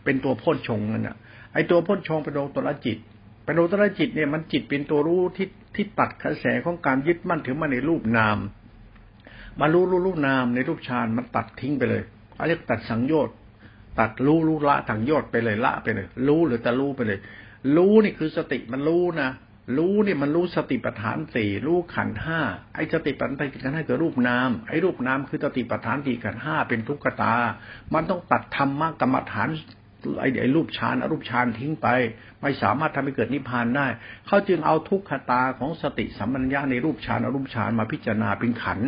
[0.04, 1.16] เป็นตัวโพชงนั่นแหะ
[1.54, 2.98] ไอ้ตัวโพชงเป็นโลกุตระจิต
[3.44, 8.38] เป็นโลกุตระจิตเนี่ยมันจิตเป็นตัวรู้ที่ที่ตัดกระแสของการยึดมั่นถือมาในรูปนาม
[9.60, 12.02] มารู้รู้รูปนามในรูปฌานมันตัดทิ้งไปเลย
[12.34, 13.34] เขาเรียกตัดสังโยชน์
[13.98, 17.18] ตัดรู้รู้ละทางยอดไปเลยละไปเลย รู้หรือแต่รู้ไปเลย
[17.76, 19.30] รู้นี่คือสติมันรู้นะ
[19.76, 22.40] รู้เนี่ยมันรู้สติปัฏฐานสี่รู้ขันห้า
[22.74, 27.34] ไอ้สติปัฏฐานสี่ขันห้าคือรูปนามไอ้รูปนามคือสติปัฏฐานสี่ขันห้าเป็นทุกขตา
[27.94, 29.48] มันต้องตัดธรรมะกรรมฐาน
[30.20, 31.88] ไอ้ไอ้รูปฌานอรูปฌานทิ้งไป
[32.42, 33.86] ไม่สามารถทำให้เกิดนิพพานได้
[34.26, 38.80] เขาจึงเอาทุกขตาของสติสัมปัญญาในรูปฌานอรูปฌานมาพิจารณาเป็นขัน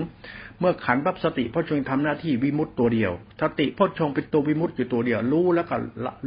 [0.61, 5.75] เมื่อขันปั๊บสติพ่อชงทำหน้าที่วิมุตต์ตัวเดียว สติพ่อชงเป็นตัววิมุตต์อยู่ตัวเดียว รู้แล้วก็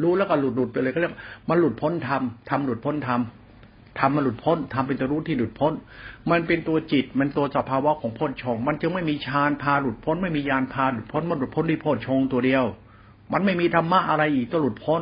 [0.02, 1.14] รู้แล้วก็หลุดหลุดไปเลยก็เรียก
[1.50, 3.22] มันหลุดพ้นธรรมทำหลุดพ้นธรรม
[4.00, 5.74] ทำมันหลุดพ้นทำเป็นตัวรู้ที่หลุดพ้น
[6.32, 12.66] มันเป็นตัวจิต มันตัวสภาวะของพ้นชง มันจึงไม่มีฌานพาหลุดพ้น ไม่มียานพาหลุดพ้น มันหลุดพ้นที่พ้นชงตัวเดียว
[13.34, 15.02] มันไม่มีธรรมะอะไรอีกตัวหลุดพ้น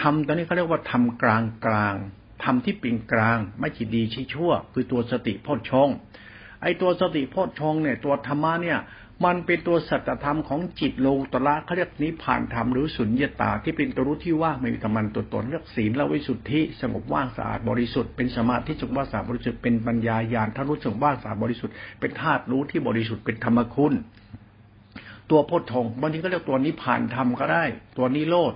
[0.00, 1.96] ทำตอนนี้เขาเรียกว่าทำกลางกลาง
[2.44, 5.88] ทำที่เป็นกลาง ไม่ขีดดีชี้ชั่ว คือตัวสติพ้นชง
[6.62, 8.78] ไอตัวสติพ้นชงเนี่ย ตัวธรรมะเนี่ย
[9.24, 23.92] มันเป็นตัวสัจธรรมของจิตโลตระเขาเรียกนิพพานธรรมหรือสุญญตาที่เป็นตัวรู้ที่ว่างไม่มีธรรมันตัวตนเรียกศีลและวิสุทธิสงบว่างสะอาดบริสุทธิ์เป็นสมาธิสงบว่างสะอาดบริสุทธิ์เป็นปัญญาญาณทะลุสงบว่างสะอาดบริสุทธิ์เป็นธาตุรู้ที่บริสุทธิ์เป็นธรรมคุณ
[25.30, 27.64] ตัวโพุทธงบางทีก็เรียกตัวนิพพานธรรมก็ได้
[27.96, 28.54] ตัวนิโรธ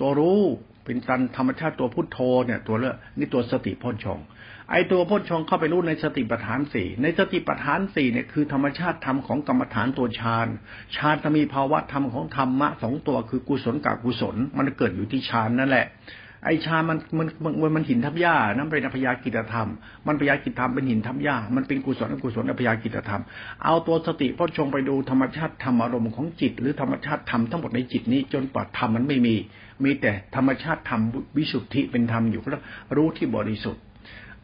[0.00, 0.40] ตัวรู้
[0.84, 4.18] เป็นตันธรรมชาติตัวพุทโธเนี่ย ตัวเลือกนี่ตัวสติพุทธง
[4.70, 10.46] ไอตัวพุทชงเข้าไปรู้ในสติปัฏฐานสี่ในสติปัฏฐานสี่เนี่ยคือธรรมชาติธรรมของกรรมฐานตัวฌาน
[10.96, 15.86] ฌานจะมีภาวะธรรมของธรรมะสองตัวคือกุศลกับกุศล มันเกิดอยู่ที่ฌานนั่นแหละ
[16.46, 19.68] ไอชามันมันมันมันหินทับหญ้านั่นเป็นอภยากิจธรรม
[20.06, 23.22] มันพยากิจธรรมเป็นหินทับหญ้า มันเป็นกุศลอกุศลอภยากิจธรรม
[23.64, 29.34] เอาตัวสติพ่อชงไปดูธรรมชาติธรรมอารมณ์ของจิต หรือธรรมชาติธรรมทั้งหมดในจิตนี้จนปอดธรรมมันไม่มี
[29.84, 31.00] มีแต่ธรรมชาติธรรม
[31.36, 32.62] วิสุทธิเป็นธรรมอยู่แล้ว
[32.96, 33.82] รู้ที่บริสุทธิ์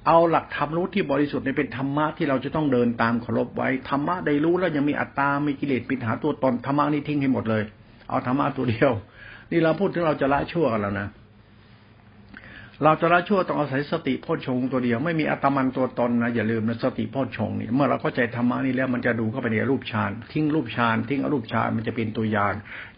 [0.06, 7.62] เอาหลักธรรมรู้ที่บริสุทธิ์ในเป็นธรรมะที่เราจะต้องเดินตามเคารพไว้ธรรมะได้รู้แล้วยังมีอัตตา มีกิเลสปิหาตัวตนธรรมะนี่ทิ้งให้หมดเลย
[8.08, 8.92] เอาธรรมะตัวเดียว
[9.50, 11.08] นี่เราพูดถึงเราจะละชั่วกันแล้วนะ
[12.84, 22.54] เราจะละชั่วต้องอาศัยสติโพชงตัวเดียวไม่มีอัตมันตัวตนนะอย่าลืมนะสติโพชงนี่เมื่อเราเข้าใจธรรมะนี่แล้วมันจะดูเข้าไปในรูปฌานทิ้งรูปฌานทิ้งอรูปฌานมันจะเป็นตัวยาน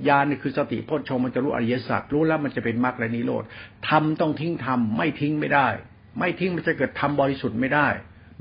[0.09, 3.45] ยานนี่คือสติโพชงมันจะรู้อริยสัจรู้แล้วมันจะเป็นมรรคและนิโรธ
[3.89, 5.69] ทำต้องทิ้งทำไม่ทิ้งไม่ได้
[6.19, 7.89] ไม่ทิ้งมันจะเกิดทำบริสุทธิ์ไม่ได้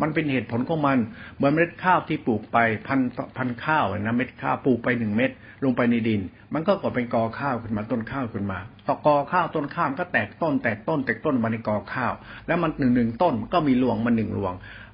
[0.02, 0.98] มันเป็นเหตุผลของมัน
[1.36, 2.58] เหมือนเมล็ดข้าวที่ปลูกไป
[2.88, 3.00] พัน
[3.38, 5.32] พันข้าวนะเม็ดข้าวปลูกไปหนึ่งเม็ด
[5.64, 6.22] ลงไปในดิน
[6.54, 12.14] มันก็ก่อเป็นกอข้าวขึ้นมาต้นข้าวขึ้นมา ต่อกอข้าวต้นข้าวก็แตกต้นแตกต้นแตกต้นมาในกอข้าว
[12.48, 14.54] แล้วมันหนึ่งหนึ่งต้นก็มีรวงมันหนึ่งรวง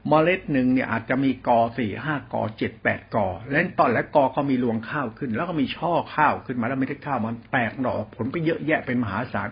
[0.10, 9.47] เมล็ดหนึ่งเนี่ยอาจจะมีกอสี่ห้ากอเจ็ดแปดกอแล้วตอนและกอก็มีรวงข้าวขึ้น แล้วก็มีช่อข้าวขึ้นมาแล้วเมล็ดข้าวมันแตกหน่อผลไปเยอะแยะเป็นมหาศาล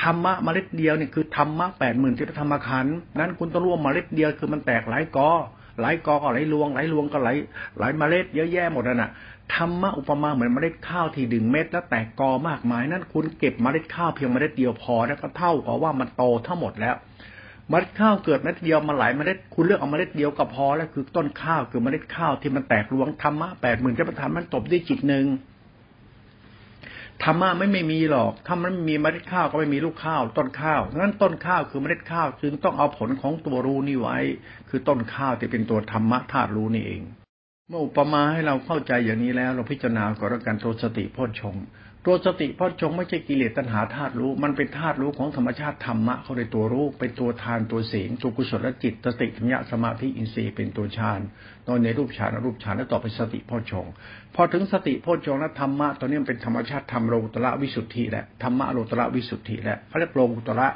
[0.00, 2.86] ธรรมะเมล็ดเดียวเนี่ยคือธรรมะแปดหมื่นที่ธรรมขัน
[3.18, 5.30] นั้นคุณต้องรู้ว่าเมล็ดเดียวคือมันแตกหลายกอ
[5.80, 7.30] หลายกอก็หลายรวงหลายรวงก็หล
[7.76, 9.10] ไหลายเมล็ดเยอะแยะหมดน่ะ
[9.54, 16.94] ธรรมะอุปมาเหมือนเมล็ดข้าวที่ดึงเม็ดแล้วแตกกอมากมายนั้นคุณเก็บเมล็ดข้าวเพียงเมล็ดเดียวพอแล้วก็เท่ากับว่ามันโตทั้งหมดแล้ว
[17.70, 25.26] เมล็ดข้าวเกิดเม็ดเดียวมาหลายเมล็ดคุณเลือกเอาเมล็ดเดียวก็พอแล้วคือต้นข้าวคือเมล็ดข้าวที่มันแตกรวงธรรมะแปดหมื่นจะประทานมันตบด้วยจิตหนึ่ง
[27.24, 34.18] ธรรมะไม่ไม่มีหรอก ถ้ามันมีเมล็ดข้าวก็ไม่มีลูกข้าว ต้นข้าวงั้นต้นข้าวคือเมล็ดข้าว จึงต้องเอาผลของตัวรู้นี่ไว้
[34.68, 37.02] คือต้นข้าวที่เป็นตัวธรรมะธาตุรู้นี่เอง
[37.68, 41.56] เมื่ออุปมาให้เราเข้าใจอย่างนี้แล้ว เราพิจารณาก่อนการตัวสติพ่นชง
[42.06, 51.20] ตัวสติพ่อชงไม่ใช่กิเลสตัณหาธาตุรู้ มันเป็นธาตุรู้ของธรรมชาติธรรมะเขาในตัวรู้ เป็นตัวทานตัวศีลตัวกุศลจิตสติปัญญาสมาธิอินทรีย์เป็นตัวฌาน
[51.66, 53.86] ตอนในรูปฌานรูปฌานแล้วต่อไปสติพ่อชง
[54.34, 60.68] พอถึงสติพ่อชงแล้วธรรมะตอนนี้มันเป็นธรรมชาติธรรมโลตระวิสุทธิแหละธรรมะโลตระวิสุทธิแหละเขาเรียกโลตระ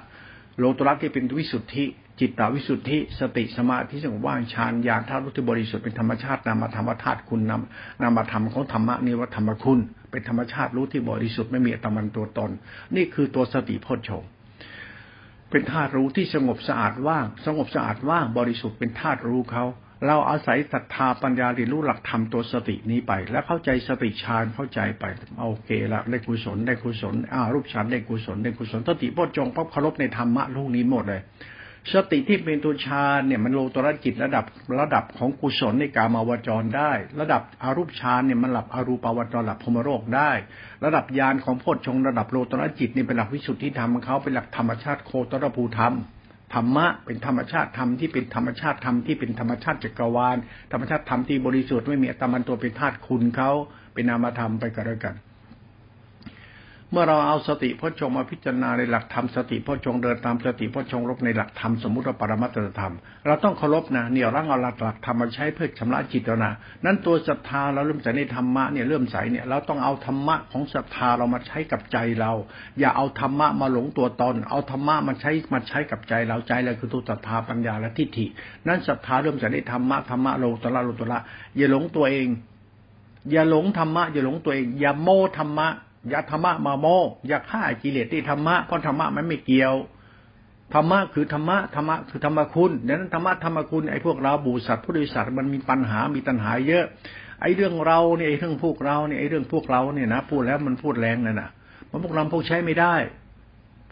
[0.58, 1.84] โลตระที่เป็นวิสุทธิ
[2.20, 9.78] จิตตวิสุทธิ สติสมาธิสงบว่างฌานญาณธาตุรู้ที่บริสุทธิ์เป็นธรรมชาตินามธรรมธาตุคุณนำนามธรรมของธรรมะนี่ว่าธรรมคุณ
[10.10, 12.50] เป็นธรรมชาติรู้ที่บริสุทธิ์ไม่มีอัตมันตัวตน
[12.96, 14.22] นี่คือตัวสติโพชฌง
[15.50, 19.64] เป็นธาตุรู้ที่สงบสะอาดว่าง สงบสะอาดว่างบริสุทธิ์เป็นธาตุรู้เขา
[20.06, 25.04] เราอาศัยศรัทธาปัญญาเรียนรู้หลักธรรมตัวสตินี้ไป แล้วเข้าใจสติฌานเข้าใจไป
[25.46, 31.22] โอเคละได้กุศลได้กุศลอารูปฌานได้กุศลได้กุศลสติโพชฌงปั๊บเคารพในธรรมะลูกนี้หมดเลย
[31.92, 34.44] สติที่เป็นตัวฌานเนี่ยมันโลตระจิตระดับ
[34.80, 40.30] ระดับของกุศลในกามาวจรได้ ระดับอารูปฌานเนี่ยมันหลับอารูปาวจรหลับพมโรคได้
[40.84, 45.94] ระดับญาณของโพชฌงระดับโลตระจิตนี่เป็นหลักวิสุทธิธรรมของเขาเป็นหลักธรรมชาติโคตรภูธรรม
[46.54, 50.36] ธรรมะเป็นธรรมชาติธรรมที่เป็นธรรมชาติธรรมที่เป็นธรรมชาติจักรวาล
[50.72, 53.50] ธรรมชาติธรรมที่บริสุทธิ์ไม่มีอัตมันตัวเป็นธาตุคุณเขา
[53.94, 55.16] เป็นนามธรรมไปกันแล้วกัน
[56.92, 62.94] เมื่อเราเอาสติพ่อชงมาพิจารณาในหลักธรรมสติพ่อชงเดินตามสติพ่อชงรบในหลักธรรมสมมุติว่าปรมัตถธรรม
[63.26, 66.52] เราต้องเคารพนะเนี่ยร่างเอาหลักหลักธรรมมาใช้เพื่อชำระจิตเรานะ
[66.84, 72.32] นั้นตัวศรัทธาเราเริ่มใส่ในธรรมะเนี่ยเริ่มใส่เนี่ยเราต้องเอาธรรมะของศรัทธาเรามาใช้กับใจเรา
[72.80, 78.26] อย่าเอาธรรมะมาหลงตัวตน เอาธรรมะมาใช้มาใช้กับใจเราใจเราคือตัวศรัทธาปัญญาและทิฏฐิ
[78.66, 81.18] นั้นศรัทธาเริ่มใส่ในธรรมะธรรมะโลตระโลตระ
[81.56, 82.28] อย่าหลงตัวเอง
[83.30, 85.68] อย่าหลงธรรมะอย่าหลงตัวเอง อย่าโมธรรมะ
[86.08, 86.86] อย่าธรรมะมาโม
[87.28, 89.74] อย่าฆ่ากิเลสที่ธรรมะเพราะธรรมะมันไม่เกี่ยว
[90.74, 96.84] ธรรมะคือธรรมะธรรมะคือธรรมคุณดังนั้นธรรมะธรรมคุณไอ้พวกเราบูสัตว์ผู้โดยสารมันมีปัญหามีตัณหาเยอะ
[97.42, 101.48] ไอ้เรื่องเราเนี่ยไอ้เรื่องพวกเราเนี่ยไอ้เรื่องพวกเราเนี่ยนะพูดแล้วมันพูดแรงเลยนะ
[101.90, 102.94] มันพวกเราพวกใช้ไม่ได้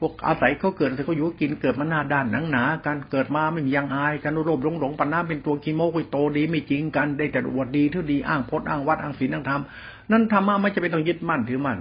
[0.01, 9.63] พวกอาศัยเขาเกิดแต่เขาอยู่กินเกิดมาหน้าด้านหนังหนาการเกิดมาไม่มียังอายการรบหลงหลงปัญหาเป็นตัวกิโมกุโตดีไม่จริงกันได้แต่อวดดีทุดีอ้างพจน์อ้างวัดอ้างศีลอ้างธรรม
[10.11, 11.79] นั่นธรรมะไม่จะเป็นต้องยึดมั่นถือมั่น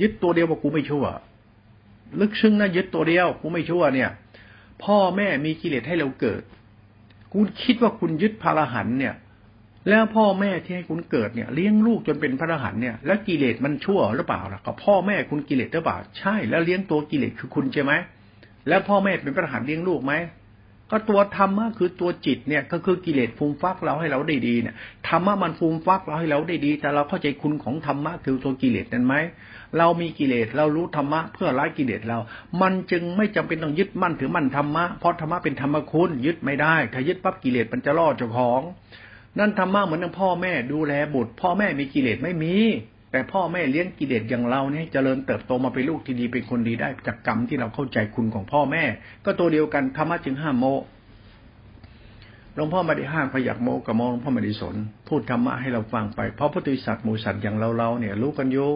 [0.00, 1.04] ยึดตัวเดียวว่ากูไม่ชั่ว
[2.20, 4.10] ลึกซึ้งนะยึดตัวเดียวกูไม่ชั่วเนี่ย
[4.84, 6.42] พ่อแม่มีกิเลสให้เราเกิด
[7.32, 9.14] คุณคิดว่าคุณยึดพระรหันเนี่ย
[9.88, 17.92] แล้วพ่อแม่ที่ให้คุณเกิดเนี่ยเลี้ยงลูกจนเป็นพระรหันเนี่ย แล้วกิเลสมันชั่วหรือเปล่าล่ะก็พ่อแม่คุณกิเลสหรือเปล่าใช่ แล้วเลี้ยงตัวกิเลสคือคุณใช่ไหม
[18.68, 20.14] แล้วพ่อแม่เป็นพระรหันเลี้ยงลูกไหม
[20.90, 24.74] ก็ตัวธรรมะคือตัวจิตเนี่ยก็คือกิเลสฟูมฟักเราให้เราได้ดีเนี่ย
[25.08, 29.14] ธรรมะมันฟูมฟักเราให้เราได้ดี แต่เราเข้าใจคุณของธรรมะคือตัวกิเลสนั้นไหม
[29.78, 32.18] เรามีกิเลสเรารู้ธรรมะเพื่อละกิเลสเรา
[32.60, 38.60] มันจึงไม่จำเป็นต้องยึดมั่นถือมั่นธรรมะเพราะธรรมะเป็นธรรมคุณยึดไม่ได้ถ้ายึดปั๊บกิเลสมันจะล่อเจ้าของ
[39.38, 42.54] นั่นธรรมะเหมือนพ่อแม่ดูแลบุตร พ่อแม่มีกิเลสไม่มี
[43.12, 48.82] แต่พ่อแม่เลี้ยงกิเลสอย่างเราเนี่ยเจริญเติบโตมาเป็นลูกที่ดีเป็นคนดีได้จากกรรมที่เราเข้าใจคุณของพ่อแม่
[49.24, 50.66] ก็ตัวเดียวกันธรรมะจึงห้ามโม
[52.54, 54.76] หลวงพ่อไม่ได้ห้ามพยักโมกับโมหลวงพ่อไม่ได้สน
[55.08, 58.68] พูดธรรมะให้เราฟังไป เพราะพุทธิสัตว์มูสัตว์อย่างเราเราเนี่ยรู้กันอยู่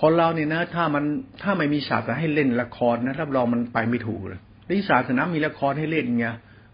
[0.00, 1.04] คนเราเนี่ยนะ ถ้ามัน
[1.42, 6.26] ถ้าไม่มีศาสนาให้เล่นละครนะรับรองมันไปไม่ถูกเลยที่ศาสนามีละครให้เล่นไง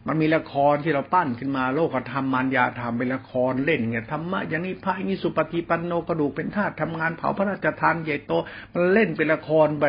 [0.09, 8.33] มันมีละครที่เราปั้นขึ้นมาโลกธรรมมารยาธรรมเป็นละครเล่นไงธรรมะอย่างนี้พระอย่างนี้สุปฏิปันโนกระดูกเป็นธาตุทำงานเผาพระราชทานใหญ่โต
[8.73, 9.87] มันเล่นเป็นละครไป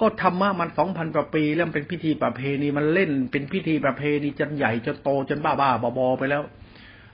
[0.00, 6.42] ก็ธรรมะมันสองพันกว่าปีแล้วเป็นพิธีประเพณีมันเล่นเป็นพิธีประเพณีจนใหญ่จนโตจนบ้าบ้าบอไปแล้ว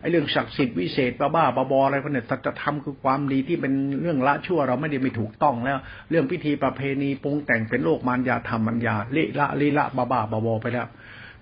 [0.00, 5.78] ไอ้เรื่องศักดิ์สิทธิ์วิเศษบ้าบ้าบออะไรพวกนี้สัจธรรมคือความดีที่เป็นเรื่องละชั่วเราไม่ได้ไม่ถูกต้องแล้ว
[6.10, 10.86] เรื่องพิธีประเพณีปรุงแต่งเป็นโลกมารยาธรรมมัญญาเละละลิละบ้าบ้าบอไปแล้ว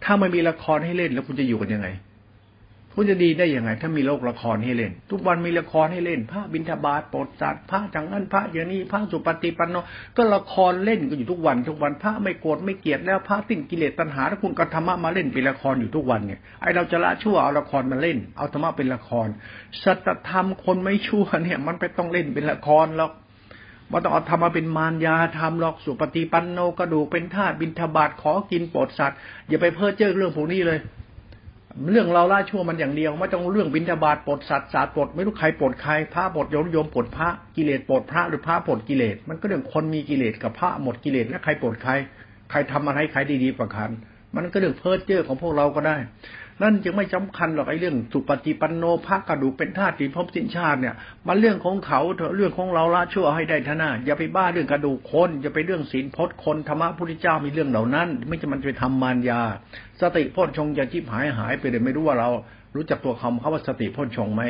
[0.05, 1.89] ถ้าไม่มีละครให้เล่นแล้วคุณจะอยู่กันยังไง
[3.01, 9.77] คุณจะดีได้ยังไง ถ้ามีโลกละครให้เล่น ทุกวันมีละครให้เล่นพระบิณฑบาตโปรดจัดพระจังนั้นพระอย่างนี้พระสุปฏิปันโน
[10.17, 19.29] ก็ละครเล่นก็อยู่ทุกวัน ทุกวันพระไม่โกรธไม่เกลียดแล้วพระติ้งกิเลสตัณหาถ้าคุณกธรรมะมาเล่นเป็นละครอยู่ทุกวันเนี่ยไอเราจะละชั่วเอาละครมาเล่น เอาธรรมะเป็นละคร
[19.83, 23.11] สัจธรรมคนไม่ชั่วเนี่ยมันไปต้องเล่นเป็นละครแล้ว
[23.93, 30.81] มันต้องเอาธรรมมาเป็นมารยาธรรมหรอกสุปฏิปันโนกระดูกเป็นธาตุบินทบาทขอกินโปลดสัตว์อย่าไปเพ้อเจ้อเรื่องพวกนี้เลย
[31.91, 41.93] เรื่องเราล่าชั่วมันอย่างเดียวไม่ต้องเรื่องบินทบาทปลดสัตว์สาตปลดไม่รู้ใครปลดใครพระปลดโยมโยมปลดพระกิเลสปลดพระหรือพระปลดกิเลสมันก็เรื่องคนมีกิเลสกับพระหมดกิเลสแล้วใครปลดใคร
[42.51, 43.91] ใครทำอะไรใครดีๆกว่ากัน
[44.35, 45.97] มันก็เรื่องเพ้อเจ้อของพวกเราก็ได้
[46.63, 50.95] นั่นจึงไม่สำคัญหรอกไอ้เรื่องสุปฏิปันโนพระกระดูกเป็นธาตุติภพสินชาติเนี่ย
[51.27, 59.41] มันเรื่องของเขาเถอะเรื่องของเราละชั่วให้ได้ท่านาอย่าไปบ้าเรื่องกระดูกคนอย่าไปเรื่องศีลพจน์คนธรรมะพุทธเจ้ามีเรื่องเหล่านั้น ไม่จะมันจะไปทำมารยา
[60.01, 62.29] สติพ้นชงจะจิบหายหายไปเลยไม่รู้ว่าเรา
[62.75, 64.43] รู้จักตัวคำเขาว่าสติพ้นชงไหม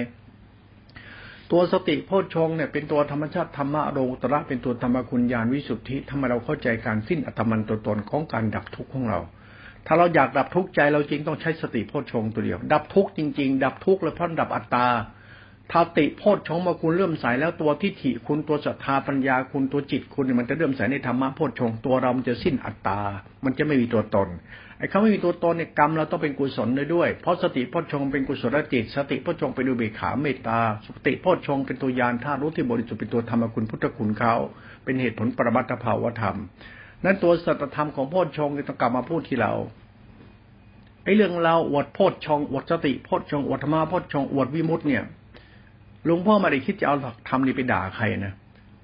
[1.53, 9.21] ตัวสติโพชฌงเนี่ยเป็นตัวธรรมชาติธรรมะโลตระเป็นตัวธรรมคุณญาณวิสุทธิทำไมเราเข้าใจการสิ้นอัตมันตัวตนของการดับทุกข์ของเรา
[9.91, 14.87] ถ้าเราอยากดับทุกข์ใจเราจริงต้องใช้สติโพชฌงตัวเดียว ดับทุกข์จริง ๆ ดับทุกข์เลยเพราะดับอัตตา
[15.73, 23.01] ถ้าติโพชฌงมาคุณเริ่มใสแล้วตัวทิฏฐิคุณตัวศรัทธาปัญญาคุณตัวจิตคุณมันจะเริ่มใสในธรรมะโพชฌงตัวเรามันจะสิ้นอัตตา
[23.45, 24.29] มันจะไม่มีตัวตน
[24.79, 34.35] ไอ้เขาไม่มีตัวตนในกรรมเราต้องเป็นกุศลด้วย เพราะสติโพชฌงเป็นกุศลจิต สติโพชฌงเป็นอุเบกขาเมตตา สติโพชฌงเป็นตัวยานธาตุรู้ที่บริสุทธิ์เป็นตัวธรรมคุณพุทธคุณเขา
[34.85, 36.37] เป็นเหตุผลปรมัตถภาวธรรม
[37.05, 39.53] นั้นตัวสัตธรรมของโพชฌงจะต้องกลับมาพูดที่เรา
[41.05, 45.05] ไอ้เรื่องเราอวดโพชฌงอวดสติโพชฌงอวดธรรมะโพชฌงอวดวิมุตเนี่ย
[46.05, 48.33] หลวงพ่อไม่ได้คิดจะเอาหลักธรรมนี้ไปด่าใครนะ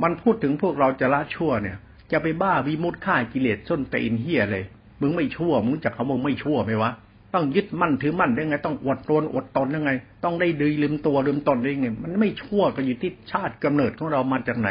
[0.02, 1.76] มันพูดถึงพวกเราจะละชั่วเนี่ย
[2.12, 4.64] จะไปบ้าวิมุตฆ่ากิเลสส้นเตนเฮียเลย
[5.00, 6.90] มึงไม่ชั่ว มึงจะเขามึงไม่ชั่วไหมวะ
[7.34, 9.92] ต้องยึดมั่นถือมั่นได้ไง ต้องอดตนอดตนได้ไง
[10.24, 14.70] ต้องได้ดีลืมตัวลืมตนได้ไง มันไม่ชั่วก็อยู่ที่ชาติกำเนิดของเรามาจากไหน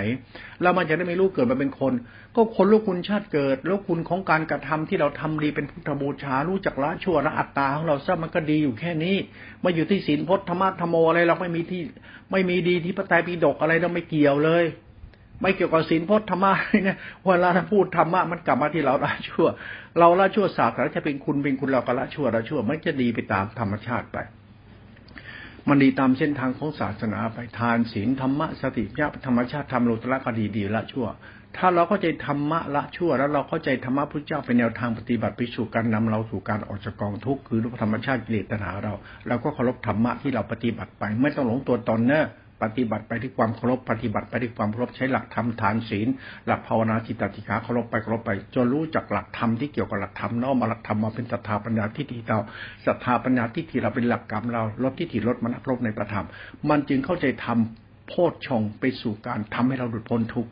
[0.61, 1.93] เรามาจะได้ไม่รู้เกิดมาเป็นคน
[2.35, 9.15] ก็คนลูกคุณชาติเกิด แล้วคุณของการกระทำที่เราทำดีเป็นพุทธบูชารู้จักละชั่วละอัตตาของเราซะมันก็ดีอยู่แค่นี้
[9.63, 11.81] มาอยู่ที่ศีลพจน์ธรรมะธรรมโมอะไรเราไม่มีที่
[12.31, 14.63] ไม่มีดีที่พระไตรปิฎกอะไรเราไม่เกี่ยวเลย
[15.43, 16.53] ไม่เกี่ยวกับศีลพจน์ธรรมะ
[16.83, 19.47] เนี่ยเวลาพูดธรรมะมันกลับมาที่เราละชั่ว
[19.99, 24.17] เราละชั่วศาสตร์จะเป็นคุณเป็นคุณเราก็ละชั่วละชั่วมันจะดีไปตามธรรมชาติไป
[25.67, 31.07] มันดีตามเส้นทางของศาสนาไปทานศีลธรรมะสติญาธรรมชาติทำโลตระก็ดีดีละชั่ว
[31.57, 38.93] ถ้าเราเข้าใจธรรมะละชั่ว แล้วเราเข้าใจธรรมะพุทธเจ้าเป็นแนวทางปฏิบัติไปสู่การนำเราสู่การออกจากกองทุกข์คือรูปธรรมชาติกิเลสตัณหาเรา
[39.27, 42.27] เราก็เคารพธรรมะที่เราปฏิบัติไป ไม่ต้องหลงตัวตนเนอะ
[42.63, 46.07] ปฏิบัติไปที่ความเคารพปฏิบัติไปที่ความเคารพใช้หลักธรรมฐานศีล
[46.47, 52.39] หลักภาวนาจิตติขาเคารพไปเคารพไปจนรู้จักหลักธรรมที่เกี่ยวกับหลักธรรมน้อมมาหลักธรรมมาเป็นศรัทธาปัญญาที่ถีเรา
[52.85, 56.25] ศรัทธาปัญญาที่ถีเราเป็นหลักกรรมเราลดที่ถีลดมนักลบในประธรรม
[56.69, 57.57] มันจึงเข้าใจธรรม
[58.07, 60.51] โพชฌงไปสู่การทำให้เราหลุดพ้นทุกข์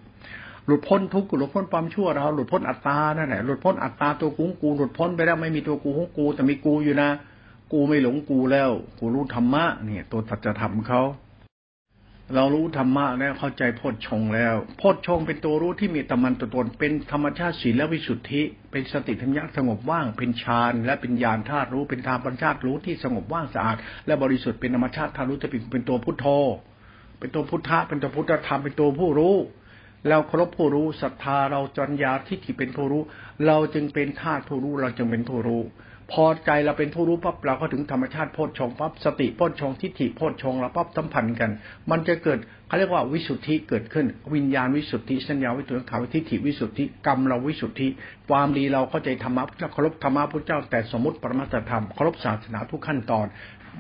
[0.65, 7.09] หลุดพ้นทุกข์หลุดพ้นความชั่วเราหลุดพ้นอัตตานั่นแหละหลุดพ้นอัตตาตัวกูกูหลุดพ้นไปแล้วไม่มีตัวกูของกู แต่มีกูอยู่นะ
[7.71, 8.69] กูไม่หลงกูแล้ว
[8.99, 11.01] กูรู้ธรรมะเนี่ยตัวสัจธรรมเขา
[12.35, 18.41] เรารู้ธรรมะแล้วเข้าใจโพชฌงแล้วโพชฌงเป็นตัวรู้ที่มีตมันตัวตนเป็นธรรมชาติศีลและวิสุทธิ
[18.71, 26.25] เป็นสติธรรมะสงบว่าง เป็นฌานและเป็นญาณธาตุรู้เป็นธรรมชาติรู้ที่สงบว่างสะอาด และบริสุทธิ์เป็นธรรมชาติธาตุรู้จะเป็นเป็นตัวพุทโธ
[27.19, 29.35] เป็นตัวพุทธะเป็นตัวพุทธธรรมเป็นตัวผู้รู้
[30.09, 33.01] เราเคารพผู้รู้ศรัทธาเราจัญญาทิฏฐิเป็นผู้รู้
[33.47, 35.61] เราจึงเป็นธาตุผู้รู้เราจึงเป็นผู้รู้
[36.13, 41.51] พอใจเราเป็นผู้รู้ปั๊บเราก็ถึงธรรมชาติโพชฌงปั๊บสติโพชฌงทิฏฐิโพชฌงเราปั๊บสัมพันธ์กัน
[41.91, 47.87] มันจะเกิดเขาเรียกว่าวิสุทธิเกิดขึ้น วิญญาณวิสุทธิสัญญาวิสุทธิขาวิทิฏฐิวิสุทธิกรรมเราวิสุทธิ
[48.29, 53.25] ความดีเราเข้าใจธรรมะพระเจ้าเคารพธรรมะพระเจ้า แต่สมมติปรมัตธรรมเคารพศาสนาทุกขั้นตอน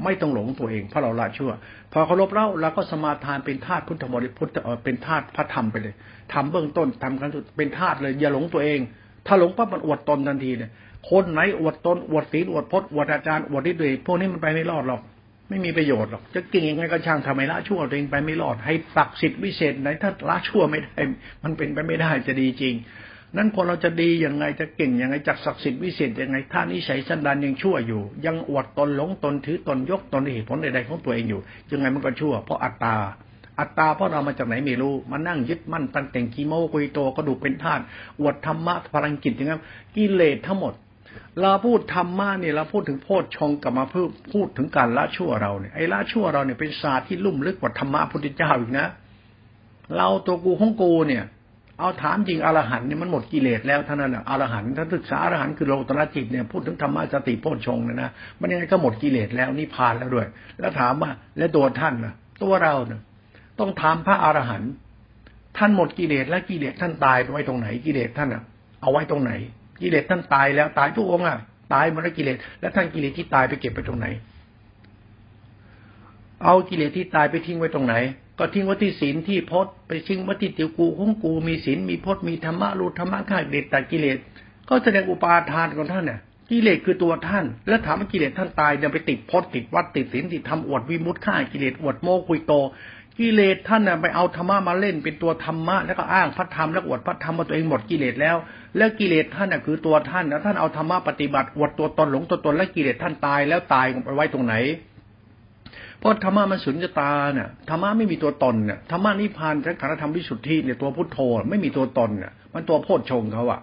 [0.03, 1.51] ไม่ต้องหลงตัวเองเพราะเราละชั่ว
[1.91, 4.49] พอเคารพเราเราก็สมาทานเป็นธาตุพุทธบริพุทธ
[4.83, 5.93] เป็นธาตุพระธรรมไปเลย
[6.33, 8.79] ทำเบื้องต้นทำกันเป็นธาตุเลยอย่าหลงตัวเอง
[9.27, 10.71] ถ้าหลงปั๊บมันอวดตนทันทีเนี่ย
[11.09, 15.01] คนไหนอวดตนอวดศีลอวดพจน์อวดอาจารย์อวดที่ตัวเองพวกนี้มันไปไม่รอดหรอก
[15.49, 21.01] ไม่มีประโยชน์หรอกจะเก่งยังไงก็ช่างทำไมละชั่วตัวเองไปไม่รอด ให้ศักดิ์สิทธิ์วิเศษไหนถ้าละชั่วไม่ได้
[21.43, 22.75] มันเป็นไปไม่ได้จะดีจริง
[23.37, 31.41] นั้นคนเราจะดียังไงจะเก่งยังไงจักศักดิ์สิทธิ์วิเศษยังไงถ้านิสัยสันดานยังชั่วอยู่ ยังอวดตนหลงตนถือตนยกตนเหตุผลใดๆของตัวเองอยู่
[31.71, 32.95] ยังไงมันก็ชั่ว เพราะอัตตา
[33.59, 37.83] อัตตาเพราะเรามาจากไหนไม่รู้มานั่งยึดมั่นตั้งแต่งกีโมกุยโตก็ดูเป็นธาตุ
[38.19, 39.61] อวดธรรมะพลังกิจอย่างนั้น
[39.95, 40.73] กิเลสทั้งหมด
[41.39, 48.87] เราพูดธรรมะเนี่ยเราพูดถึงโพชฌงกับมาพูดพูดถึงการละชั่วเราเนี่ยไอ้ละชั่วเราเนี่ยเป็นศาสตร์ที่ลุ่มลึกกว่าธรรมะพุทธเจ้าอีกนะ
[49.97, 51.23] เราตัวกูของกูเนี่ย
[51.79, 58.09] เอาถามจริงอรหันเนี่ยมันหมดกิเลสแล้วท่านั้นอรหันถ้าศึกษาอรหันคือโลตระจิตเนี่ยพูดถึงธรรมะสติโพชฌงเนี่ยนะ
[58.39, 60.27] มันยังไงก็หมดกิเลสแล้วนิพพานแล้วด้วย
[60.59, 62.13] แล้วถามว่าแล้วตัวท่านนะ
[62.43, 63.01] ตัวเราเนี่ย
[63.59, 64.71] ต้องถามพระอรหันต์
[65.57, 68.43] ท่านหมดกิเลสและกิเลสท่านตายไว้ตรงไหนกิเลสท่านอะ
[68.81, 69.31] เอาไว้ตรงไหน
[69.81, 71.37] กิเลสท่านตายแล้วตายทุกองค์อะ
[71.73, 74.07] ตายหมดแล้วกิเลส แล้วท่านกิเลสที่ตายไปเก็บไปตรงไหน
[76.43, 77.95] เอากิเลสที่ตายไปทิ้งไว้ตรงไหน
[78.39, 84.17] ก็ทิ้งไว้ที่ศีลที่พจน์ไปทิ้งไว้ที่ติวกูของกูมีศีลมีพจน์มีธรรมะรู้ธรรมะข้าเด็ดตัดกิเลส
[84.69, 86.19] ก็แสดงอุปาทานของท่านเนี่ย
[86.49, 92.53] กิเลสคือตัวท่าน แล้วถามว่ากิเลสท่านตายเนี่ยไปติดพจน์ติดวัดติดศีลติดธรรมอวดวิมุตต์ฆ่ากิเลสอวดโมกุยโต
[93.21, 98.35] กิเลสท่านน่ะไปเอาธรรมะมาเล่นเป็นตัวธรรมะแล้วก็อ้างพระธรรมแล้วอวดพระธรรมมาตัวเองหมดกิเลสแล้ว
[98.77, 104.55] แล้วกิเลสท่านน่ะคือตัวท่านแล้วท่านเอาธรรมะปฏิบัติอวดตัวตนหลงตัวตนแล้วกิเลสท่านตายแล้วตายไปไว้ตรงไหน
[105.99, 111.19] เพราะธรรมะมันสุญญตาเนี่ยธรรมะไม่มีตัวตนเนี่ยธรรมะนิพพานสังขารธรรมวิสุทธิเนี่ยตัวพุทโธ
[111.49, 113.61] ไม่มีตัวตนเนี่ยมันตัวโพชฌงเขาอะ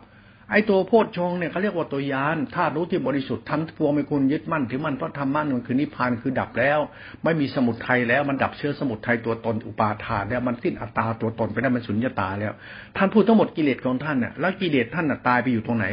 [0.50, 6.78] ไอ้ตัวโพชฌงเนี่ยเขาเรียกว่าตัวยานธาตุรู้ที่บริสุทธิ์ทำพวงไม่คุณยึดมั่นถือมั่นเพราะธรรมะมันคือนิพพานคือดับแล้ว
[7.24, 12.52] ไม่มีสมุทัยแล้วมันดับเชื้อสมุทัยตัวตนอุปาทานแล้วมันสิ้นอัตตาตัวตนไปได้มันสุญญตาแล้ว
[12.96, 15.86] ท่านพูดทั้งหมดกิเลสของท่านน่ะแล้วกิเลสท่านน่ะตายไปอยู่ตรงไหน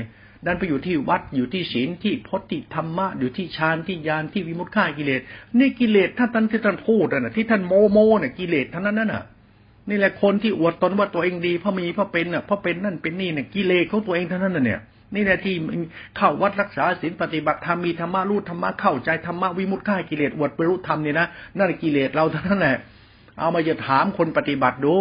[0.46, 5.22] ดันไปอยู่ที่วัดอยู่ที่ศีลที่พจติธรรมะอยู่ที่ฌานที่ญาณที่วิมุตติกิเลส
[5.60, 9.24] นี่กิเลสท่านท่านที่ท่านพูดน่ะที่ท่านโมโมเนี่ยกิเลสท่านนั้นน่ะ
[9.90, 14.80] นี่แหละคนที่อวดตนว่าตัวเองดีเพราะมีเพราะเป็นน่ะเพราะเป็นนั่นเป็นนี่เนี่ยกิเลสของตัวเองเท่านั้นน่ะเนี่ย
[15.16, 15.56] นี่แหละที่
[16.18, 21.28] เข้าวัดรักษาศีลปฏิบัติธรรมมีธรรมะรู้ธรรมะเข้าใจธรรมะวิมุตติฆ่ากิเลสอวดบรรลุธรรมเนี่ยนะ
[21.58, 22.78] นั่นกิเลสเราเท่านั้นแหละ
[23.40, 24.96] เอามาจะถามคนปฏิบัติดู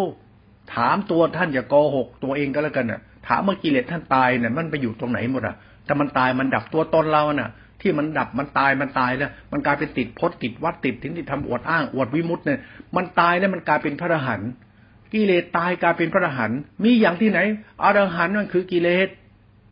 [0.75, 12.59] ถามตัวท่านอย่าโกหกตัวเองก็แล้วกันน่ะ ถามเมื่อกิเลสท่านตายเนี่ยมันไปอยู่ตรงไหนหมดอะแต่มันตายมันดับตัวตนเราน่ะ ที่มันดับมันตายมันตายแล้ว มันกลายเป็นติดพจน์ติดวัดติดถึงที่ทำอวดอ้างอวดวิมุตต์เนี่ย
[12.97, 14.51] มันตายแล้วมันกลายเป็นพระอรหันต์
[15.15, 17.39] กิเลสตายกลายเป็นพระอรหันต์มีอย่างที่ไหน
[17.85, 19.09] อรหันต์มันคือกิเลส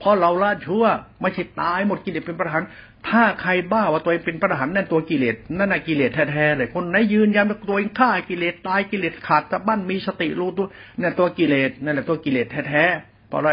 [0.03, 0.85] พราะเราละชั่ว
[1.21, 2.63] ไม่ใช่ตายหมดกิเลสเป็นประอรหาร
[3.09, 10.67] ถ้าใครบ้าว่าตัวเองเป็นประอรหารนั่นตัวกิเลสนั่นน่ะกิเลสแท้ๆเลยคนไหนยืนยันว่าตัวเองฆ่ากิเลสตายกิเลสขาดตะบั้นมีสติรู้ตัว
[11.01, 13.51] นั่นตัวกิเลสนั่นแหละตัวกิเลสแท้ๆเพราะอะไร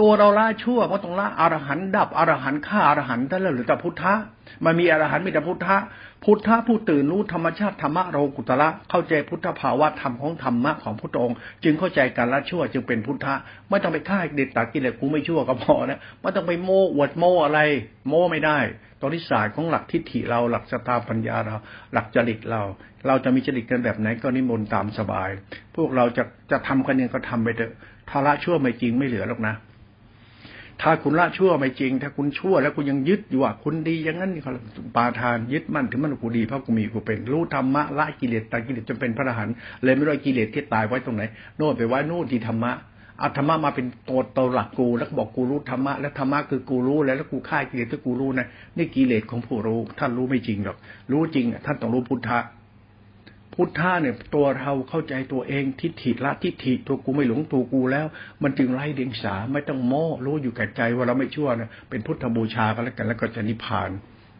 [0.00, 4.14] ตัวเราละชั่วเพราะต้องละอรหันต์ดับอรหันต์ฆ่าอรหันต์ท่านแล้วหรือแต่พุทธะ
[4.64, 5.76] มันมีอรหันมีแต่พุทธะ
[6.28, 13.34] พุทธะผู้ตื่นรู้ธรรมชาติธรรมะโรกุตระเข้าใจพุทธภาวะธรรมของธรรมะของพุทธองค์ จึงเข้าใจการละชั่วจึงเป็นพุทธะ
[13.70, 17.60] ไม่ต้องไปฆ่าเด็ดตัดกิเลสกูไม่ชั่วก็พอนะไม่ต้องไปโม้อวดโม้อะไร
[18.08, 18.58] โม้ไม่ได้
[19.00, 21.56] ตอนนี้ศาสตร์ของหลักทิฏฐิเราหลักสตาปัญญาเรา
[21.92, 22.62] หลักจริตเรา
[23.06, 25.30] เราจะมีจริตกันแบบไหนก็นิมนต์ตามสบาย
[25.76, 27.72] พวกเราจะจะทำกันยังก็ทำไปเถอะ
[28.10, 29.54] ทาละชั่วไม่จริงไม่เหลือหรอกนะ
[30.82, 34.52] ถ้าคุณละชั่วไม่จริง ถ้าคุณชั่วแล้วคุณยังยึดอยู่ว่าคุณดีอย่างนั้นเขา
[34.96, 41.22] ปาทานยึดมั่นถึงมันกูดีเพราะกูมีกูเป็นรู้ธรรมะละกิเลสตากิเลสจนเป็นพระอรหันต์เลยไม่รู้กิเลสที่ตายไว้ตรงไหน
[41.56, 42.72] โน่นไปไว้นู่นที่ธรรมะ
[43.18, 48.46] เอาธรรมะมาเป็นตัวตัวหลักกูแล้วบอกกูรู้ธรรมะแล้วธรรมะคือกูรู้แล้วแล้วกูฆ่ากิเลสที่กูรู้นะ
[48.76, 50.76] นี่กิเลสของผู้รู้ ท่านรู้ไม่จริงหรอก
[51.12, 52.38] รู้จริงท่านต้องรู้พุทธะ
[53.54, 58.06] พุทธะเนี่ยตัวเราเข้าใจตัวเองทิฏฐิละทิฏฐิตัวกูไม่หลงตัวกูแล้ว
[58.42, 63.90] มันจึงไร้เดียงสาไม่ต้องโม้รู้อยู่แก่ใจว่าเราไม่ชั่วนะเป็นพุทธบูชาก็แล้วกันแล้วก็จะนิพพาน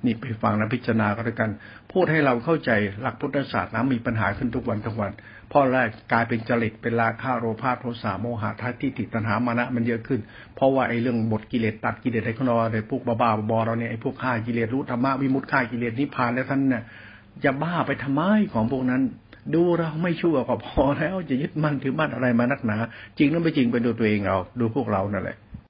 [0.06, 1.50] นี่ไปฟังนะพิจารณาก็แล้วกัน
[1.92, 5.12] พูดให้เราเข้าใจหลักพุทธศาสนามีปัญหาขึ้นทุกวันทุกวัน
[5.52, 10.20] พอแรกกลายเป็นจริตเป็นราคาโรภาโทสะโมหะทัศทิฏฐิตัณหามานะมันเยอะขึ้น
[10.54, 16.82] เพราะว่าไอ้เรื่องบทกิเลสตัดกิเลสอะไรขอเราไอ้พวกบ้าๆบอเราเนี่ยไอ้พวกฆ่ากิเลสรู้ธรรมะวิมุตติฆ่ากิเลสนิพพานแล้วท่านเนี่ย
[17.44, 18.22] จะบ้าไปทำไม
[18.54, 19.02] ของพวกนั้น
[19.54, 22.76] ดูเราไม่ชั่วก็พอแล้ว จะยึดมั่นถือมั่นอะไรมานักหนา
[23.18, 25.36] จริงหรือไม่จริงไปดูตัวเองเราดูพวกเรานั่นแหละ